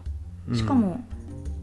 [0.49, 0.55] うん。
[0.55, 0.99] しかも、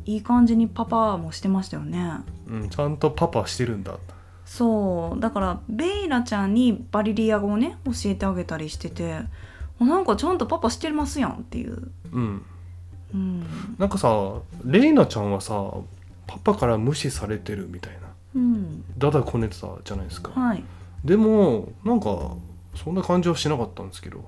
[0.07, 2.13] いい感じにパパもしてましたよね。
[2.49, 3.99] うん、ちゃんとパパしてるんだ。
[4.45, 5.21] そう。
[5.21, 12.45] だからベイラちゃんにバリリア語をね教えてあげたりしててあなんかちゃんとパパしてますやんっていう、うん。
[13.15, 13.45] うん。
[13.79, 15.73] なんかさレイナちゃんはさ
[16.31, 17.99] パパから無視されてるみたいな。
[18.37, 20.63] うん、だだこねてたじゃないですか、はい、
[21.05, 22.37] でもなんか
[22.77, 24.25] そんな感じはしなかったんですけど、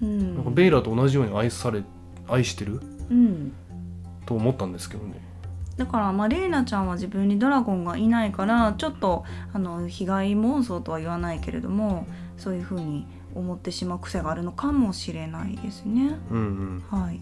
[0.00, 0.36] うん。
[0.36, 1.82] なんかベイラと同じように愛され
[2.28, 2.80] 愛してる？
[3.10, 3.52] うん、
[4.24, 5.20] と思ったんですけどね。
[5.76, 16.18] だからまあレイナちゃんは自分にドラゴンがいないからちょっとあの被害妄想とは言わないけれどもそういうふうに思ってしまう癖があるのかもしれないですね。
[16.30, 16.98] うんうん。
[17.00, 17.20] はい、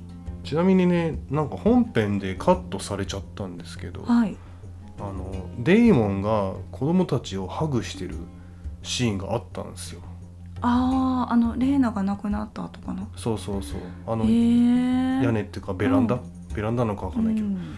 [0.49, 4.35] ちなみにねなんか本編でカットされちゃったんですけどはい、
[4.99, 8.15] あのデイモンが子供たちをハグしてる
[8.83, 10.01] シーンがあったんですよ。
[10.63, 13.07] あああのレイナが亡くなった後かな？
[13.15, 13.81] そうそうそう。
[14.07, 15.23] あへのえ。
[15.23, 16.55] 屋根っていうかベランダ、うん。
[16.55, 17.77] ベランダなのかわかんないけど、うん。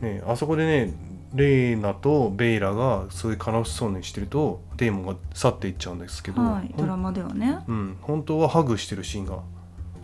[0.00, 0.94] ね、あそこでね
[1.34, 7.58] レイナとベイラがそういう悲しそうにしてるとデーモンが去っていっちゃうんですけど、はい、ドラマではね。
[7.66, 9.40] うん、本当はハグしてるシーンが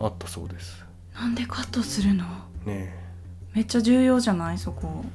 [0.01, 0.82] あったそうです
[1.15, 2.25] なんでカットするの？
[2.65, 2.93] ね
[3.53, 4.57] めっちゃ重要じゃない？
[4.57, 5.05] そこ。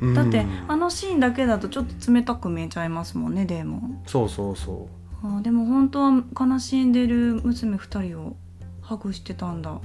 [0.00, 0.14] うん。
[0.14, 4.02] だってあのシーンだけだとちょっと冷たく見えちゃいますもんねデーモン。
[4.06, 4.88] そうそうそ
[5.22, 8.36] あーでも本当は悲しんでる娘2人を
[8.82, 9.70] ハグしてたんだ。
[9.72, 9.80] う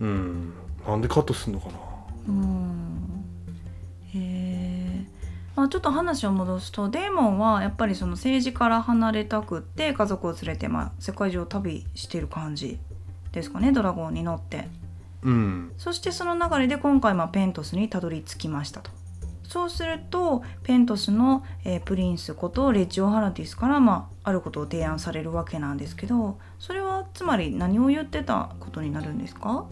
[0.00, 0.52] うん。
[0.86, 1.72] なんでカットすんのかな？
[2.28, 3.24] うん。
[4.14, 5.04] へえ、
[5.56, 12.78] まあ、ちょっと話を戻すとデーモンはやっぱりその政治から離れたくって家族を連れて、まあ、世界中を旅してる感じ
[13.32, 14.68] ですかねドラゴンに乗って。
[15.22, 15.72] うん。
[15.76, 18.90] そしてその流れで今回まあペントスにたどり着きましたと。
[19.44, 29.64] そうするとペントスの、えープリンスことレジオ・ハラティスから、まあ、あることを提案されるわけなんですけどそれはつまり何を言ってたことになるんですか？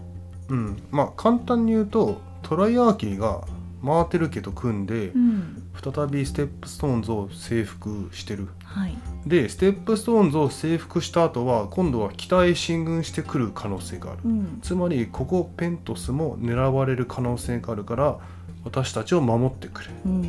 [0.48, 0.82] うん。
[0.90, 3.42] まあ簡単に言うとトライアーキーが
[3.82, 8.48] マーテル家と組んでうん再びステップストーンズを征服してる。
[8.64, 8.96] はい。
[9.26, 14.20] でステップストーンズを征服した後は今度は北へ進軍してくる可能性がある。
[14.24, 14.58] うん。
[14.62, 18.18] つまりここペントスも狙われる可能性があるから
[18.64, 19.88] 私たちを守ってくれ。
[20.04, 20.22] うん。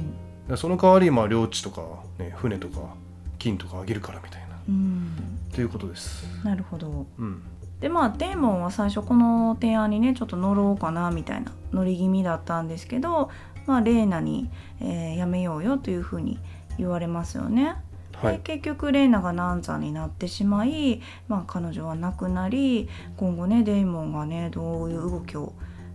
[0.48, 1.82] でその代わりまあ領地とか、
[2.20, 2.96] ね、船とか
[3.40, 4.48] 金とかあげるからみたいな。
[4.68, 5.12] うん。
[5.54, 6.26] ということです。
[6.44, 7.06] なるほど。
[7.18, 7.42] うん。
[7.80, 13.30] でまあデーモンは最初この提案にねちょっと乗ろうかなみたいな乗り気味だったんですけど
[13.68, 14.50] まあレーナに、
[14.82, 16.40] えーやめようよというふうに
[16.78, 17.76] 言われますよね。
[18.22, 18.38] はい。
[18.38, 25.54] で結局レーナが難産になってしまい、まあ、彼女は亡くなり今後ねデーモンがねどういう動きを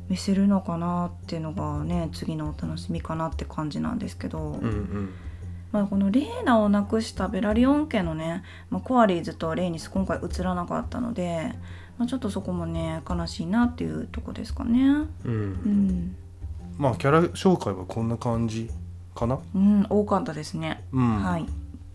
[0.09, 5.15] 見せるのかなっていうのがね次のお楽しみかなって感じなんですけど、うんうん。
[5.73, 11.55] まあ、このレーナを亡くしたベラリオン家のね、まあ、コアリーズとレイニス今回映らなかったので、
[11.97, 14.81] まあ、ちょっとそこもね悲しいなっていうとこですかね。
[14.81, 15.09] うん。
[15.25, 16.17] うん、
[16.83, 18.69] まあキャラ紹介はこんな感じ
[19.15, 19.39] かな？
[19.55, 20.83] うん、多かったですね。
[20.93, 21.47] うんはい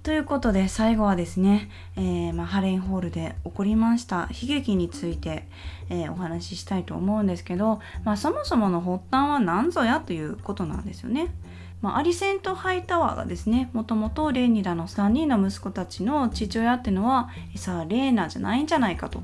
[0.04, 5.46] ということで最後はですね、えーまあ、ハレンホールで起こりました悲劇について、
[5.90, 11.36] えーお話ししたいと思うんですけど、まあ、そもそもの発端は何ぞやということなんですよね。
[11.82, 19.22] まあ、アリセント・ハイタワーがですねもともとレーニラの3人の息子たちの父親っていうのはさあレーナじゃないんじゃないかと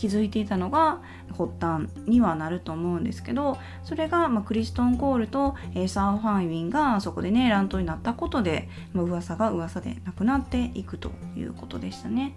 [0.00, 1.02] 気づいていたのが
[1.36, 12.34] 発端にはなると思うんですけどそれが、まあ、クリストン・コールと、えサーファンウィンがそこでね乱闘になったことで、まあ、噂が噂でなくなっていくということでしたね。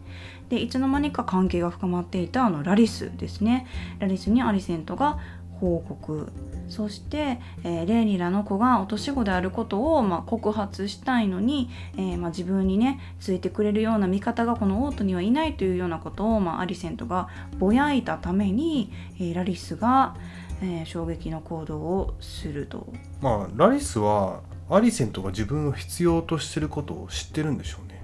[0.50, 3.66] でいつの間にか関係が深まっていたあのラリスですね
[4.00, 5.20] ラリスにアリセントが
[5.64, 6.28] 報告。
[6.68, 20.16] そして、えーレーニラの子が落とし子であることを、まあ、告発したいのに、えーまあ、自分にねついてくれるような味方がこのオートにはいないというようなことを、まあ、アリセントがぼやいたために、えーラリスが、
[20.62, 22.92] えー衝撃の行動をすると。
[23.22, 28.04] まあラリスはアリセントが自分を必要としてることを知ってるんでしょうね。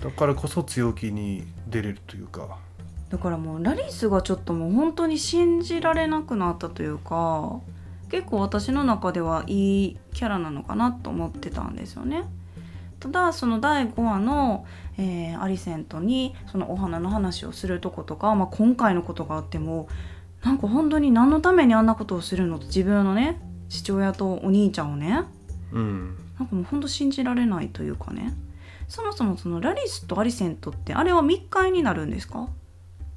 [0.00, 2.58] だからこそ強気に出れるというか。
[3.10, 7.58] だからもうラリスがちょっともう本当に信じられなくなったというか
[8.08, 12.24] 結構私の中ではいいキャラなのかなと思ってたんですよね。
[12.98, 14.66] ただその第5話の、
[14.98, 19.88] えーアリセントにそのお花の話をするとことか、まあ、今回のことがあっても
[20.44, 23.40] なんか本当に何のためにあんなことをするのと自分のね
[23.70, 25.22] 父親とお兄ちゃんをね
[25.72, 26.16] うん。
[26.38, 28.34] なんかもう本当信じられないというかね。
[28.88, 32.48] そもそもそのラリスとアリセントってあれは密会になるんですか？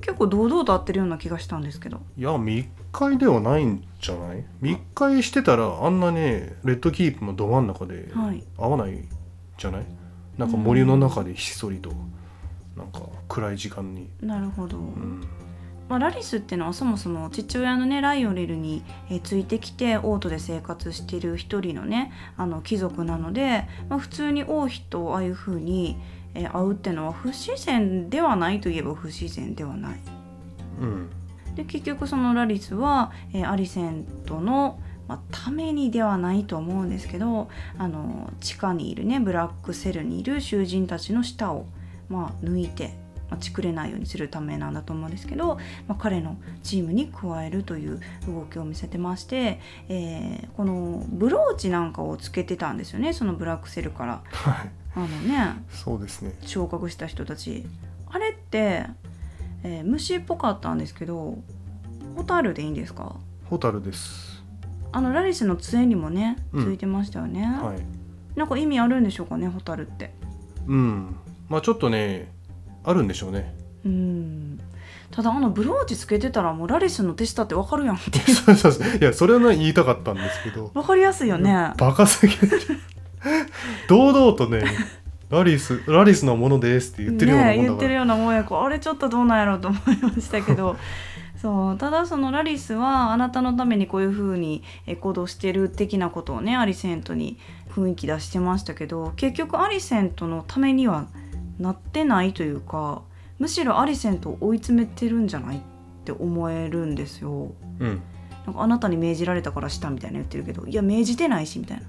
[0.06, 2.01] 結構堂々と合ってるような気がしたんですけど。
[2.18, 4.45] いや密会ではないんじゃない？
[4.60, 8.43] 密会してたらあんなねレッドキープのど真ん中ではい。
[8.58, 9.08] 会わない
[9.58, 9.86] じゃない？
[10.38, 11.91] なんか森の中でひっそりと
[12.76, 15.24] なんか暗い時間に、なるほど、うん、
[15.88, 25.97] まあ、ラリスっていうのはそもそも父親のねライオレルに、えーついてきて王都で生活してる一人のねあの貴族なので、まあ、普通に王妃とああいう風に、
[26.36, 29.99] えー会うっていうのは不自然ではないといえば不自然ではない。
[30.81, 31.09] うん
[31.55, 41.67] で結局そのラリスは、えーアリセントの、まあ、ためにではないと思うんですけどあの地下にいるねブラックセルにいる囚人たちの舌を、
[42.09, 42.95] まあ、抜いて、
[43.29, 49.59] まあ、ちくれないようにするためなんだと思うんですけど、まあ、彼のチームに加えるという動きを見せてまして、
[49.89, 54.23] えーこのブローチなんかをつけてたんですよねそのブラックセルから。
[54.31, 56.33] はいあのねそうですね。
[56.41, 57.65] 昇格した人たち。
[58.11, 58.85] あれって、
[59.63, 61.37] えー虫っぽかったんですけど
[62.15, 63.15] ホタルでいいんですか？
[63.45, 64.43] ホタルです。
[64.91, 66.65] あのラリスの杖にもねうん。
[66.65, 68.37] ついてましたよね、はい。
[68.37, 70.13] なんか意味あるんでしょうかねホタルって。
[70.67, 71.15] うん。
[71.49, 72.31] まあちょっとね
[72.83, 73.55] あるんでしょうね。
[73.85, 74.59] うん。
[75.09, 78.19] ただあのブローチつけてたらもうラリスの手下ってわかるやんって。
[79.01, 80.71] いやそれはね言いたかったんですけど。
[80.73, 81.71] わかりやすいよね。
[81.77, 82.49] バカすぎる
[83.88, 84.65] 堂々とね
[85.30, 90.76] ラリスラリスのものですって言ってるようなね言ってるもんだから、ようなもんやからあれちょっとどうなんやろうと思いましたけど。
[91.41, 91.78] そう。
[91.78, 97.38] ただそのラリスはあなたのためにこういう風にえ行動してる的なことをねアリセントに
[97.69, 101.07] 雰囲気出してましたけど結局アリセントのためには
[101.59, 103.01] なってないというか
[103.39, 105.59] むしろアリセントを追い詰めてるんじゃないっ
[106.05, 107.51] て思えるんですよ。
[107.80, 108.01] うん。
[108.45, 111.84] なんかあなたに命じられたからしたみたいな言ってるけどいや命じてないしみたいな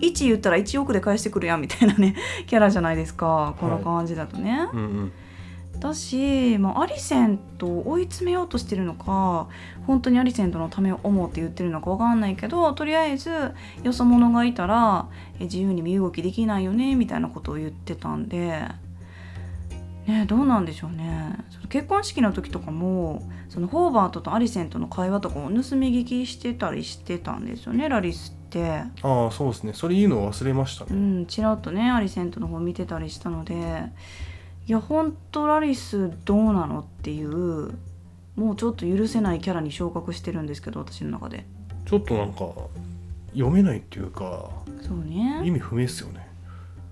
[0.00, 2.14] 1言ったら1億で返してくるやんみたいなね
[2.46, 3.54] キャラじゃないですか。
[3.60, 4.68] この感じだとね。
[4.72, 5.12] うんうん。
[5.80, 9.46] だし、まあ、アリセントを追い詰めようとしてるのか
[9.86, 13.30] 本当にアリセントのためを思うって言ってるのかわかんないけどとりあえず
[13.84, 15.06] よそ者がいたら
[15.38, 18.66] え自由に身動きできないよねみたいなことを言ってたんで。
[20.08, 21.36] ね、どうなんでしょうね。
[21.50, 28.82] その結婚式の時とかもそのホーバートとアリセントの会話とかを盗み聞きしてたりしてたんですよねラリスって。
[29.02, 29.72] ああそうですね。
[29.74, 33.84] それ言うの忘れましたうね、ん、ちらっとねアリセントの方見てたりしたので
[34.66, 37.74] いやほんとラリスどうなのっていう
[38.36, 41.44] もうちょっと許せないキャラに昇格してるんですけど私の中で。
[41.86, 42.52] ちょっとなんか
[43.32, 45.42] 読めないっていうかそうね。
[45.44, 46.26] 意味不明ですよね。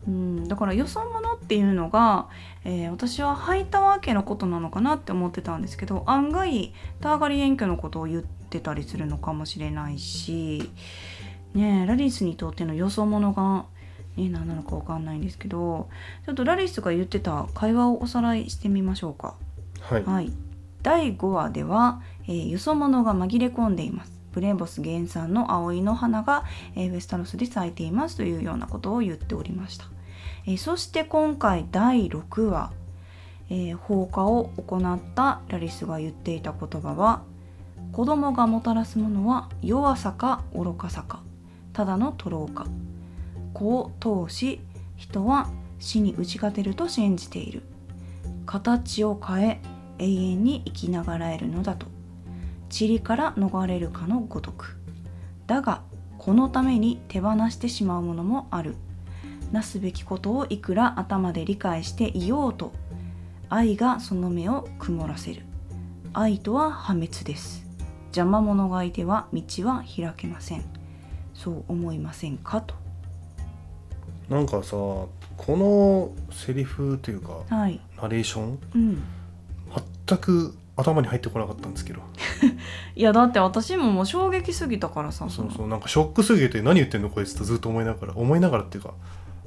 [0.06, 2.28] うん、だからよそ者っていうのが、
[2.64, 10.70] えー私はハイタワー家のことなのかなって思ってたんですけど案外ターガリエン家のことを言ってたりするのかもしれないし、
[11.56, 13.64] ねえ、ラリスにとってのよそ者が、
[14.16, 15.88] ね、何なのかわかんないんですけど
[16.26, 19.34] ちょっとラリスが言ってた会話をおさらいしてみましょうか。
[19.80, 20.32] はい、はい、
[20.82, 24.12] 第5話では、えー、よそ者が紛れ込んでいます。
[24.32, 26.44] ブレーボス原産の葵の花が、
[26.74, 29.86] えーウェスタロスで咲いていますというようなことを言っておりました、
[30.46, 32.70] えーそして今回第6話、
[33.48, 37.22] えー放火を行ったラリスが言っていた言葉は
[37.92, 41.22] 子供がもたらすものは弱さか愚かさか
[41.76, 42.66] ただの徒労か。
[43.52, 44.62] 子を通し
[44.96, 47.64] 人は死に打ち勝てると信じている。
[48.46, 49.60] 形を変え
[49.98, 51.86] 永遠に生きながらえるのだと。
[52.70, 54.78] 塵から逃れるかのごとく。
[55.46, 55.82] だが
[56.16, 58.74] このために手放してしまうものもある。
[59.52, 62.72] なすべきことをいくら頭で理解していようと
[63.50, 65.42] 愛がその目を曇らせる。
[66.14, 67.66] 愛とは破滅です。
[68.06, 70.75] 邪魔者がいては道は開けません。
[71.46, 72.60] そう思いませんか？
[72.60, 72.74] と。
[74.28, 75.06] なんかさこ
[75.48, 77.80] のセリフというかはい。
[78.02, 79.02] ナレーションうん。
[80.08, 82.00] 全く頭に入ってこなかったんですけど。
[82.96, 85.28] いやだって私ももう衝撃すぎたからさ。
[85.30, 85.68] そうそう。
[85.68, 87.10] なんかショックすぎて何言ってんの？
[87.10, 88.12] こいつとずっと思いながら。
[88.16, 88.94] 思いながらっていうか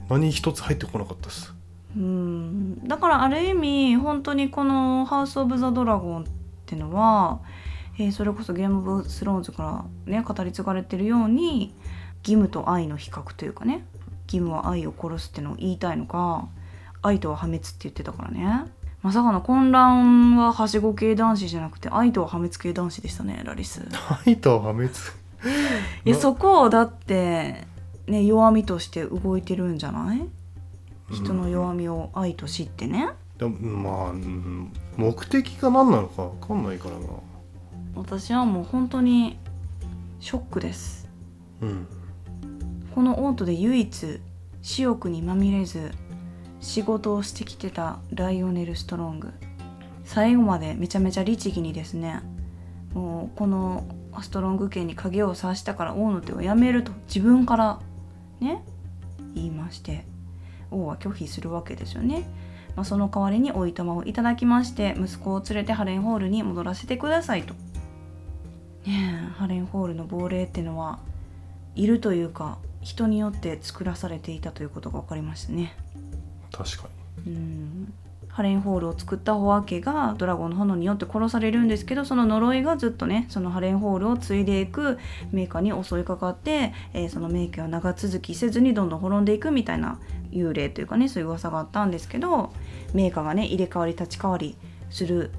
[0.09, 1.53] 何一つ入ってこなかったです。
[1.97, 2.87] うん。
[2.87, 6.25] だからある意味本当にこの「ハウス・オブ・ザ・ドラゴン」っ
[6.65, 7.39] てのは、
[7.97, 11.73] えーそれこそゲーム・オブ・スローンズからね語り継がれてるように
[12.23, 13.85] 義務と愛の比較というかね。
[14.27, 16.47] 義務は愛を殺すってのを言いたいのか
[17.01, 18.65] 愛とは破滅って言ってたからね。
[19.01, 23.81] まさかの混乱ははしご系男子じゃなくて愛とは破滅系男子でしたねラリス。
[24.25, 24.89] 愛と破滅？
[26.05, 27.65] いやなそこをだって
[28.07, 30.27] ね弱みとして動いてるんじゃない？
[31.11, 33.09] 人の弱みを愛と知ってね、
[33.39, 37.07] でもまあうん目的が何なのか分かんないからな。
[37.95, 39.39] 私はもう本当に
[40.19, 41.09] ショックです。
[41.61, 41.87] うん
[42.95, 44.19] このオートで唯一
[44.61, 45.91] 私欲にまみれず
[46.59, 49.31] 仕事をしてきてたライオネル・ストロング。
[50.09, 52.21] 最後までめちゃめちゃ律儀にですね
[52.95, 53.87] もうこの
[54.23, 57.79] ストロング家に影を差したから王の手をやめると自分から
[58.39, 58.63] ね
[59.35, 60.05] 言いまして
[60.71, 62.27] 王は拒否するわけですよね、
[62.75, 67.53] まあ、その代わりにおいとまをいただきまして息子を連れてハレンホールに戻らせてくださいと。
[68.87, 70.97] ねえハレンホールの亡霊ってのは
[71.75, 75.75] いるというか人によって作らされていたということが分かりましたね。
[76.51, 76.89] 確か
[77.25, 77.33] に。
[77.33, 77.93] うん。
[78.27, 84.99] ハレンホールを作ったホア家がドラゴンの炎によって殺されるんですけどその呪いがずっとねそのハレンホールを継いでいく
[85.31, 89.99] メーカーに襲いかかって、えーその名家は長続きせずにどんどん滅んでいくみたいな
[90.31, 92.53] 幽霊というかねそういう噂があったんですけど
[92.93, 94.55] メーカーがね入れ替わり立ち替わり
[94.91, 95.31] する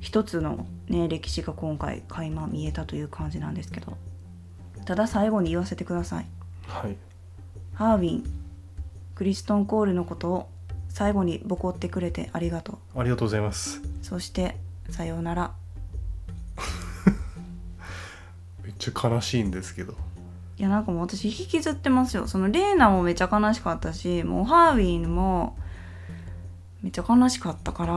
[0.00, 3.96] 一つのね歴史が今回垣間見えたという感じなんですけど。
[4.88, 6.26] ただ最後に言わせてください
[6.68, 6.96] はい。
[7.74, 8.24] ハービン
[9.14, 10.48] クリストン・コールのことを
[10.88, 13.00] 最後にボコってくれてありがとう。
[13.00, 13.80] ありがとうございます。
[14.02, 14.56] そして
[14.90, 15.52] さようなら。
[18.62, 19.94] めっちゃ悲しいんですけど。
[20.58, 22.26] いやなんかもう私引きずってますよ。
[22.26, 25.56] そのレーナもめっちゃ悲しかったしもうハービンも
[26.82, 27.94] めっちゃ悲しかったから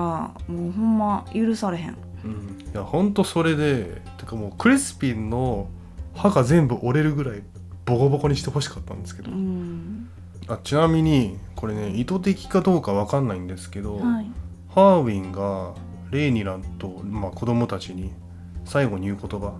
[0.48, 1.98] もうほんま許されへん。
[2.23, 2.72] うん。
[2.72, 5.68] いやほんとそれでてかもうクリスピンの
[6.15, 7.41] 歯が全部折れるぐらい
[7.86, 10.10] ボコボコにしてほしかったんですけど、うん。
[10.48, 14.32] あちなみにこれね意図的かどうかわかんないんですけど、はい。
[14.70, 15.74] ハーウィンが
[16.12, 18.12] レイニランと、まあ、子供たちに
[18.66, 19.60] 最後に言う言葉。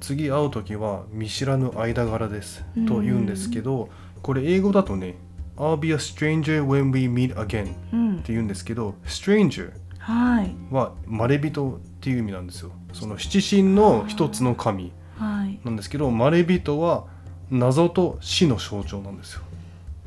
[0.00, 2.64] 次会う時は見知らぬ間柄です。
[2.86, 3.88] と言うんですけど
[4.22, 5.16] これ英語だとね
[5.56, 8.16] I'll be a stranger when we meet again っうん。
[8.18, 9.72] て言うんですけど stranger
[10.70, 12.72] はまれびとっていう意味なんですよ。
[12.92, 15.58] その七神の一つの神はい。
[15.64, 17.06] なんですけどまれびとは
[17.50, 19.42] 謎と死の象徴なんですよ。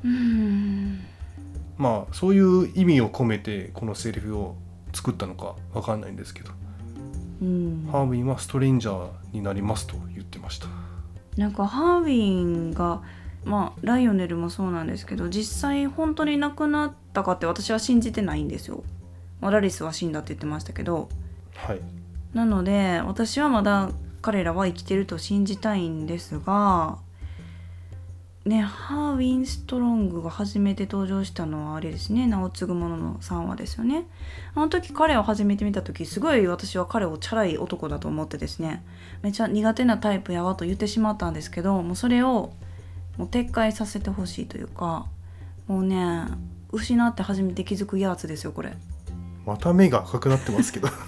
[0.06, 1.00] うん。
[1.78, 4.56] まあそういう意味を込めてこのセリフを
[4.94, 6.52] 作ったのかわかんないんですけど。
[7.42, 7.90] うん。
[7.92, 10.68] ハーウィンはストレンジャーになりますと言ってました。
[11.38, 13.02] なんかハービンが
[13.46, 18.84] まあライオネルもそうなんですけど実際本当に亡くなったかって私は信じてないんですよ、
[19.40, 21.10] まあ、ラリスは死んだって言ってましたけど。
[21.56, 21.82] はい。
[22.34, 23.90] なので私はまだ
[24.22, 26.98] 彼らは生きてると信じたいんですが
[28.46, 32.28] ねハーウィン・ストロングが初めて登場したのはあれですね。
[32.28, 34.08] 名を継ぐ者の3話ですよね。
[34.56, 38.84] あの時彼を初めて見た時すごい私は彼をチャラい男だと思ってですね。
[39.22, 42.54] めっちゃ苦手なタイプやわと言ってしまったんですけどもうそれを
[43.18, 45.06] もう撤回させてほしいというか
[45.68, 46.26] もうね
[46.72, 48.74] 失って初めて気づくやつですよこれ。
[49.46, 50.88] また目が赤くなってますけど。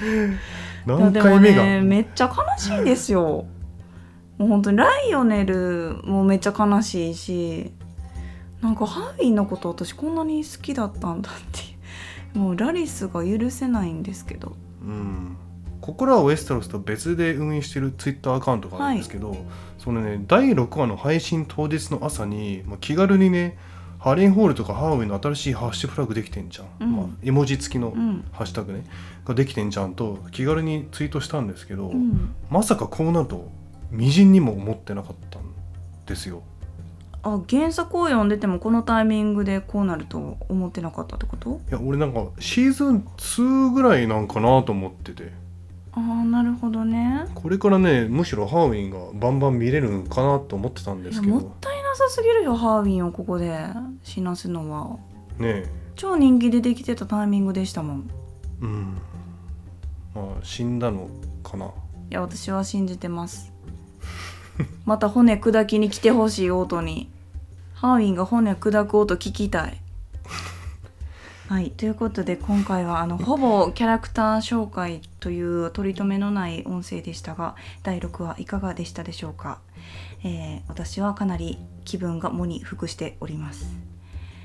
[0.86, 3.46] 何回目が、ねめっちゃ悲しいんですよ
[4.40, 7.72] もう本当にライオネルもめっちゃ悲しいし
[8.62, 11.62] なんかハービーのこと私こんなに好きだったんだってい
[12.34, 12.38] う。
[12.38, 14.56] もうラリスが許せないんですけど。
[14.82, 15.36] うん。
[15.82, 19.36] ここらはウエスタロスと別で運営してるツイッターアカウントがあるんですけど、
[19.76, 23.58] そのね第6話の配信当日の朝に、まあ、気軽にね
[23.98, 26.96] ハレンホールとかハーウェイの新しいハッシュフラグできてんじゃん、うん。
[26.96, 28.24] まあ、絵文字付きのうん。
[28.32, 28.86] ハッシュタグね
[29.26, 32.34] ができてんじゃんと気軽にツイートしたんですけど、うん。
[32.48, 33.50] まさかこうなると
[33.90, 35.42] みじんにも思ってなかったん
[36.06, 36.42] ですよ。
[37.22, 41.60] あ原作を読んでてもこのタイミングでこうなると思ってなかったってこと？
[41.68, 45.32] いや俺なんかシーズン2ぐらいなんかなと思ってて。
[45.92, 47.26] ああなるほどね。
[47.34, 51.34] これからねむしろハーウィンがバンバン見れるんかなと思ってたんでいすけど。
[51.34, 53.58] やもったいなさすぎるよハービンをここで。
[54.02, 54.96] 死なすのは。
[55.38, 55.72] ねえ。
[55.96, 58.10] 超人気でできてたタイミングでしたもん。
[58.62, 58.96] うん。
[60.14, 61.10] まあ死んだの
[61.42, 61.66] かな。
[61.66, 61.68] い
[62.08, 63.49] や私は信じてます
[64.84, 67.10] また骨砕きに来てほしい音に。
[67.74, 69.80] ハーウィンが骨砕く音聞きたい。
[71.48, 71.70] はい。
[71.70, 79.58] ということで今回はあのほぼキャラクター紹介という取り留めのない音声でしたが第6話いかがでしたでしょうか、
[80.22, 83.89] えー私はかなり気分が喪に服しております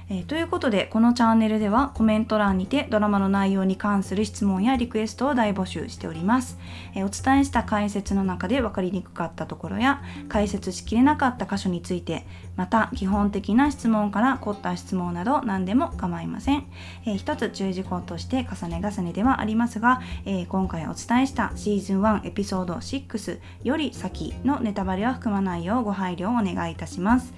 [0.07, 6.59] えーということでこのチャンネルではコメント欄にてドラマの内容に関する質問やリクエストを大募集しております、
[6.93, 12.25] えーお伝えした解説の中で分かりにくかったところや解説しきれなかった箇所について
[12.55, 16.65] また基本的な質問から凝った質問など何でも構いません、
[17.05, 27.33] えー一つ注意事項として重ね重ねではありますが、えー今回お伝えしたシーズン1エピソード6より先のネタバレは含まないようご配慮をお願いいたします。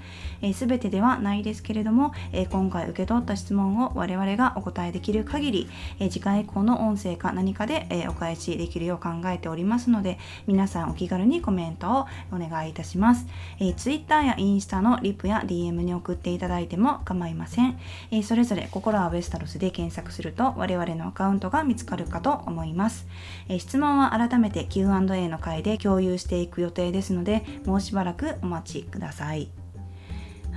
[0.53, 5.69] すべ、全てではないですけれども、えー今回受け取った質問を我々がお答えできる限り、
[5.99, 13.27] えー次回以降の音声か何かで、えお返しできるよう考えておりますので皆さんお気軽にコメントをお願いいたします、
[13.59, 17.79] えー、Twitter やインスタのリプや DM に送っていただいても構いません、
[18.11, 23.07] えそれぞれ心はウェスタロスで検索すると我々のアカウントが見つかるかと思います、
[23.49, 29.66] え質問は改めて Q&A の回で共有していく予定ですのでもうしばらくお待ちください。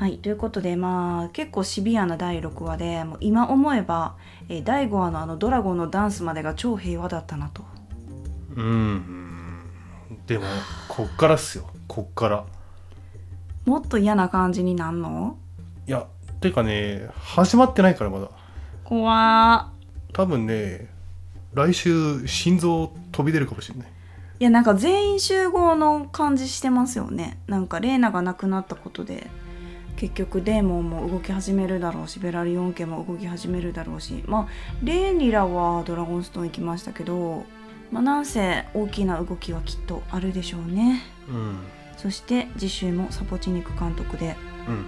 [0.01, 4.17] はいということでまあ結構シビアな第6話でもう今思えば、
[4.49, 7.63] えー第5話のあのドラゴンのダンスまでが超平和だったなと。
[8.57, 9.61] うん
[10.27, 10.45] でも
[10.89, 11.69] こっからっすよ。
[11.87, 12.45] こっから。
[13.67, 15.37] もっと嫌な感じになんの？
[15.87, 16.07] いや
[16.41, 18.31] てかね始まってないからまだ。
[18.85, 19.71] 怖
[20.15, 20.89] 多分ね
[21.53, 23.89] 来週心臓飛び出るかもしれない。
[24.41, 27.39] いやなんか全員集合の感じしてますよね。
[27.47, 29.29] なんかレーナが亡くなったことで
[30.01, 34.49] 結局デーモンも動き始めるだろうしベラリオン家も動き始めるだろうしまあ
[34.83, 37.45] レーニラはドラゴンストーン行きましたけど
[37.93, 41.03] まあなんせ大きな動きはきっとあるでしょうね。
[41.29, 41.59] うん。
[41.99, 44.37] そして次週もサポチニク監督で。
[44.69, 44.87] うん。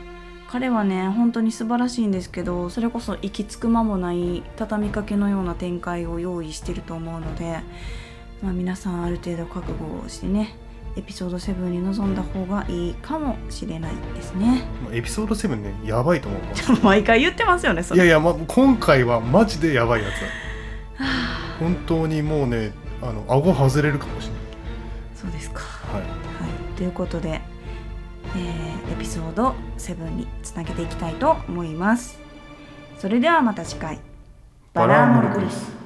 [0.48, 7.60] 彼はね本当に素晴らしいんですけどそれこそ行き着く間もない畳みかけのような展開を用意してると思うので、
[8.42, 10.54] まあ、皆さんある程度覚悟をしてね
[10.96, 14.64] エピソード7に臨んだ方がいいかもしれないですね。
[14.84, 16.40] まあエピソード7ねやばいと思う
[16.84, 17.98] 毎回言ってますよねそれ。
[17.98, 21.06] いやいや、ま、今回はマジでやばいやつだ。
[21.58, 24.32] 本当にもうねあの顎外れるかもしれ
[25.14, 25.60] そうですか。
[25.92, 26.76] ない、はい、はい。
[26.76, 27.40] ということで、
[28.36, 32.20] えーエピソード7につなげていきたいと思います。
[32.98, 33.98] それではまた次回。
[34.74, 35.81] バラーモルクリス